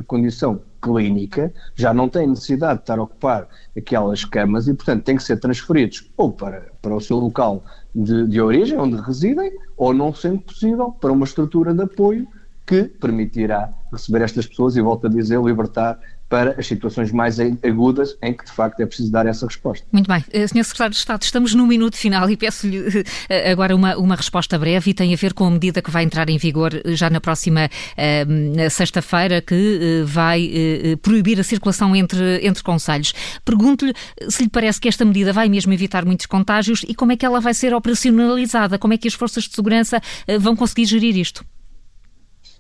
condição 0.07 0.61
clínica, 0.81 1.53
já 1.75 1.93
não 1.93 2.09
têm 2.09 2.27
necessidade 2.27 2.79
de 2.79 2.83
estar 2.83 2.99
a 2.99 3.03
ocupar 3.03 3.49
aquelas 3.77 4.25
camas 4.25 4.69
e, 4.69 4.75
portanto, 4.75 5.05
têm 5.05 5.17
que 5.17 5.23
ser 5.23 5.39
transferidos 5.39 6.11
ou 6.17 6.33
para, 6.33 6.73
para 6.81 6.95
o 6.95 7.01
seu 7.01 7.19
local 7.19 7.63
de, 7.95 8.27
de 8.27 8.41
origem, 8.41 8.79
onde 8.79 8.97
residem, 8.97 9.53
ou, 9.77 9.93
não 9.93 10.15
sendo 10.15 10.41
possível, 10.41 10.93
para 10.93 11.13
uma 11.13 11.25
estrutura 11.25 11.75
de 11.75 11.83
apoio 11.83 12.27
que 12.67 12.85
permitirá 12.85 13.73
receber 13.91 14.23
estas 14.23 14.47
pessoas 14.47 14.77
e, 14.77 14.81
volto 14.81 15.07
a 15.07 15.11
dizer, 15.11 15.41
libertar 15.41 15.99
para 16.29 16.55
as 16.59 16.67
situações 16.67 17.11
mais 17.11 17.39
agudas 17.41 18.17
em 18.23 18.35
que 18.35 18.45
de 18.45 18.53
facto 18.53 18.81
é 18.81 18.87
preciso 18.87 19.11
dar 19.11 19.27
essa 19.27 19.47
resposta. 19.47 19.87
Muito 19.91 20.07
bem. 20.07 20.23
Eh, 20.31 20.47
Sr. 20.47 20.65
Secretário 20.65 20.93
de 20.93 20.99
Estado, 20.99 21.23
estamos 21.23 21.55
no 21.55 21.67
minuto 21.67 21.97
final 21.97 22.29
e 22.29 22.37
peço-lhe 22.37 23.05
eh, 23.29 23.51
agora 23.51 23.75
uma, 23.75 23.97
uma 23.97 24.15
resposta 24.15 24.59
breve 24.59 24.91
e 24.91 24.95
tem 24.95 25.13
a 25.15 25.17
ver 25.17 25.33
com 25.33 25.47
a 25.47 25.51
medida 25.51 25.81
que 25.81 25.91
vai 25.91 26.05
entrar 26.05 26.29
em 26.29 26.37
vigor 26.37 26.75
eh, 26.75 26.95
já 26.95 27.09
na 27.09 27.21
próxima 27.21 27.67
uh, 27.67 28.71
sexta-feira, 28.71 29.41
que 29.41 30.03
uh, 30.03 30.07
vai 30.07 30.51
uh, 30.95 30.97
proibir 30.99 31.41
a 31.41 31.43
circulação 31.43 31.97
entre, 31.97 32.47
entre 32.47 32.63
conselhos. 32.63 33.15
Pergunto-lhe 33.45 33.95
se 34.29 34.43
lhe 34.43 34.51
parece 34.51 34.81
que 34.81 34.89
esta 34.89 35.05
medida 35.05 35.33
vai 35.33 35.49
mesmo 35.49 35.73
evitar 35.73 36.05
muitos 36.05 36.27
contágios 36.27 36.85
e 36.87 36.95
como 36.95 37.13
é 37.13 37.17
que 37.17 37.25
ela 37.25 37.41
vai 37.41 37.55
ser 37.55 37.73
operacionalizada, 37.73 38.79
como 38.79 38.93
é 38.93 38.99
que 38.99 39.09
as 39.09 39.15
forças 39.15 39.45
de 39.45 39.55
segurança 39.55 40.01
vão 40.41 40.55
conseguir 40.55 40.85
gerir 40.85 41.17
isto? 41.17 41.45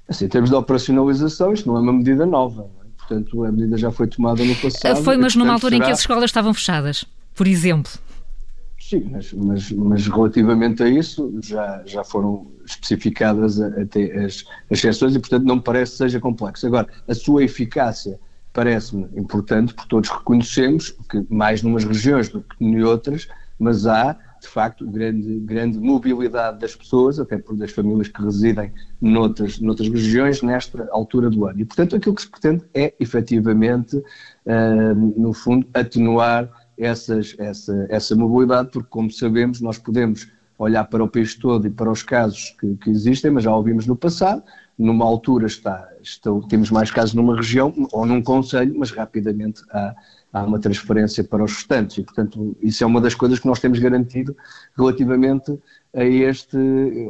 Assim, 0.09 0.24
em 0.24 0.28
termos 0.28 0.48
de 0.48 0.57
operacionalização, 0.57 1.52
isto 1.52 1.68
não 1.68 1.76
é 1.76 1.81
uma 1.81 1.92
medida 1.92 2.24
nova 2.24 2.77
portanto 3.09 3.44
a 3.44 3.51
medida 3.51 3.79
já 3.79 3.90
foi 3.90 4.07
tomada 4.07 4.44
no 4.44 4.55
passado. 4.57 5.03
Foi, 5.03 5.16
mas 5.16 5.35
numa 5.35 5.55
altura 5.55 5.77
será... 5.77 5.85
em 5.85 5.87
que 5.87 5.92
as 5.92 6.01
escolas 6.01 6.25
estavam 6.25 6.53
fechadas, 6.53 7.05
por 7.35 7.47
exemplo. 7.47 7.90
Sim, 8.79 9.09
mas, 9.11 9.33
mas, 9.33 9.71
mas, 9.73 10.07
relativamente 10.07 10.83
a 10.83 10.88
isso 10.88 11.38
já, 11.42 11.83
já 11.85 12.05
foram 12.05 12.47
especificadas 12.64 13.61
até 13.61 14.25
as, 14.25 14.44
as 14.71 14.79
exceções 14.79 15.14
e, 15.14 15.18
portanto, 15.18 15.44
não 15.44 15.57
me 15.57 15.62
parece 15.62 15.92
que 15.92 15.99
seja 15.99 16.21
complexo. 16.21 16.66
Agora, 16.66 16.88
a 17.07 17.14
sua 17.14 17.42
eficácia 17.42 18.18
parece-me 18.53 19.07
importante, 19.16 19.75
porque 19.75 19.88
todos 19.88 20.09
reconhecemos 20.09 20.94
que 21.11 21.25
mais 21.29 21.62
numas 21.62 21.85
regiões 21.85 22.29
do 22.29 22.40
que 22.40 22.64
em 22.64 22.83
outras, 22.83 23.29
mas 23.59 23.87
há 23.87 24.16
de 24.40 24.48
facto, 24.48 24.87
grande, 24.87 25.40
grande 25.40 25.79
mobilidade 25.79 26.59
das 26.59 26.74
pessoas, 26.74 27.18
até 27.18 27.38
por 27.38 27.57
das 27.57 27.72
famílias 27.72 28.09
que 28.09 28.22
residem 28.22 28.72
noutras, 29.01 29.59
noutras 29.61 29.88
regiões, 29.88 30.42
nesta 30.42 30.88
altura 30.92 31.31
do 31.31 31.46
ano. 31.46 31.61
E, 31.61 31.64
portanto, 31.64 31.96
aquilo 31.96 32.14
que 32.14 32.22
se 32.22 32.31
pretende 32.31 32.64
é, 32.74 32.94
efetivamente, 33.01 33.96
uh, 33.96 34.94
no 35.16 35.33
fundo, 35.33 35.66
atenuar 35.74 36.51
essas, 36.77 37.35
essa, 37.38 37.87
essa 37.88 38.14
mobilidade, 38.14 38.70
porque, 38.70 38.88
como 38.88 39.11
sabemos, 39.11 39.61
nós 39.61 39.79
podemos 39.79 40.29
olhar 40.59 40.85
para 40.85 41.05
o 41.05 41.09
país 41.09 41.35
todo 41.35 41.66
e 41.66 41.70
para 41.70 41.90
os 41.90 42.03
casos 42.03 42.55
que, 42.61 42.77
que 42.77 42.90
existem, 42.90 43.31
mas 43.31 43.44
já 43.44 43.55
ouvimos 43.55 43.87
no 43.87 43.94
passado, 43.94 44.42
numa 44.77 45.05
altura 45.05 45.46
está, 45.46 45.88
está, 46.03 46.31
temos 46.48 46.70
mais 46.70 46.90
casos 46.90 47.14
numa 47.14 47.37
região 47.37 47.72
ou 47.92 48.07
num 48.07 48.22
conselho, 48.22 48.74
mas 48.77 48.90
rapidamente 48.90 49.62
há 49.70 49.94
há 50.32 50.42
uma 50.44 50.58
transferência 50.58 51.24
para 51.24 51.42
os 51.42 51.52
restantes 51.52 51.98
e, 51.98 52.02
portanto, 52.02 52.56
isso 52.62 52.84
é 52.84 52.86
uma 52.86 53.00
das 53.00 53.14
coisas 53.14 53.38
que 53.38 53.46
nós 53.46 53.60
temos 53.60 53.78
garantido 53.78 54.36
relativamente 54.76 55.58
a 55.94 56.04
este, 56.04 56.56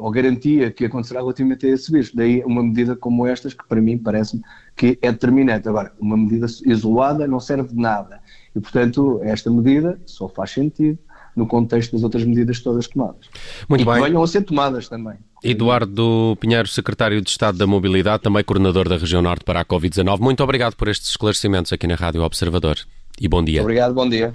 ou 0.01 0.11
garantia 0.11 0.71
que 0.71 0.85
acontecerá 0.85 1.21
relativamente 1.21 1.67
a 1.67 1.71
esse 1.71 1.91
vírus. 1.91 2.13
Daí 2.15 2.43
uma 2.45 2.63
medida 2.63 2.95
como 2.95 3.27
estas, 3.27 3.55
que 3.55 3.67
para 3.67 3.81
mim 3.81 3.99
parece-me 3.99 4.43
que 4.77 4.99
é 5.03 5.11
determinante. 5.11 5.69
Agora, 5.69 5.93
uma 5.99 6.17
medida 6.17 6.47
isolada 6.65 7.27
não 7.27 7.41
serve 7.41 7.71
de 7.71 7.81
nada 7.81 8.21
e, 8.55 8.61
portanto, 8.61 9.21
esta 9.23 9.51
medida 9.51 10.01
só 10.07 10.29
faz 10.29 10.53
sentido 10.53 10.99
no 11.35 11.47
contexto 11.47 11.93
das 11.93 12.03
outras 12.03 12.25
medidas 12.25 12.61
todas 12.61 12.89
tomadas. 12.89 13.29
Muito 13.69 13.83
e 13.83 13.85
bem. 13.85 13.95
que 13.95 14.01
venham 14.01 14.23
a 14.23 14.27
ser 14.27 14.43
tomadas 14.43 14.89
também. 14.89 15.15
Eduardo 15.43 16.37
Pinheiro, 16.41 16.67
Secretário 16.67 17.21
de 17.21 17.31
Estado 17.31 17.57
da 17.59 17.67
Mobilidade, 17.67 18.25
também 18.25 18.43
Coordenador 18.43 18.89
da 18.89 18.97
Região 18.97 19.23
Norte 19.23 19.45
para 19.45 19.61
a 19.61 19.65
Covid-19. 19.65 20.19
Muito 20.19 20.43
obrigado 20.43 20.75
por 20.75 20.89
estes 20.89 21.11
esclarecimentos 21.11 21.73
aqui 21.73 21.87
na 21.87 21.95
Rádio 21.95 22.23
Observador 22.23 22.79
e 23.21 23.29
bom 23.29 23.43
dia. 23.43 23.63
Obrigado, 23.63 23.95
bom 23.95 24.09
dia. 24.09 24.35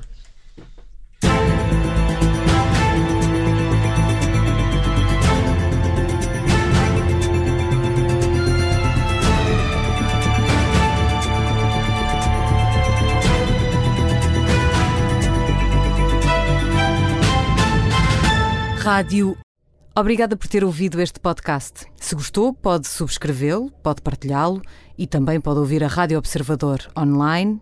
Rádio. 18.83 19.37
Obrigada 19.95 20.35
por 20.35 20.47
ter 20.47 20.63
ouvido 20.63 20.99
este 20.99 21.19
podcast. 21.19 21.85
Se 21.95 22.13
gostou, 22.15 22.53
pode 22.53 22.87
subscrevê-lo, 22.87 23.71
pode 23.81 24.01
partilhá-lo 24.01 24.61
e 24.97 25.07
também 25.07 25.39
pode 25.39 25.59
ouvir 25.59 25.83
a 25.83 25.87
Rádio 25.87 26.17
Observador 26.17 26.79
online 26.97 27.61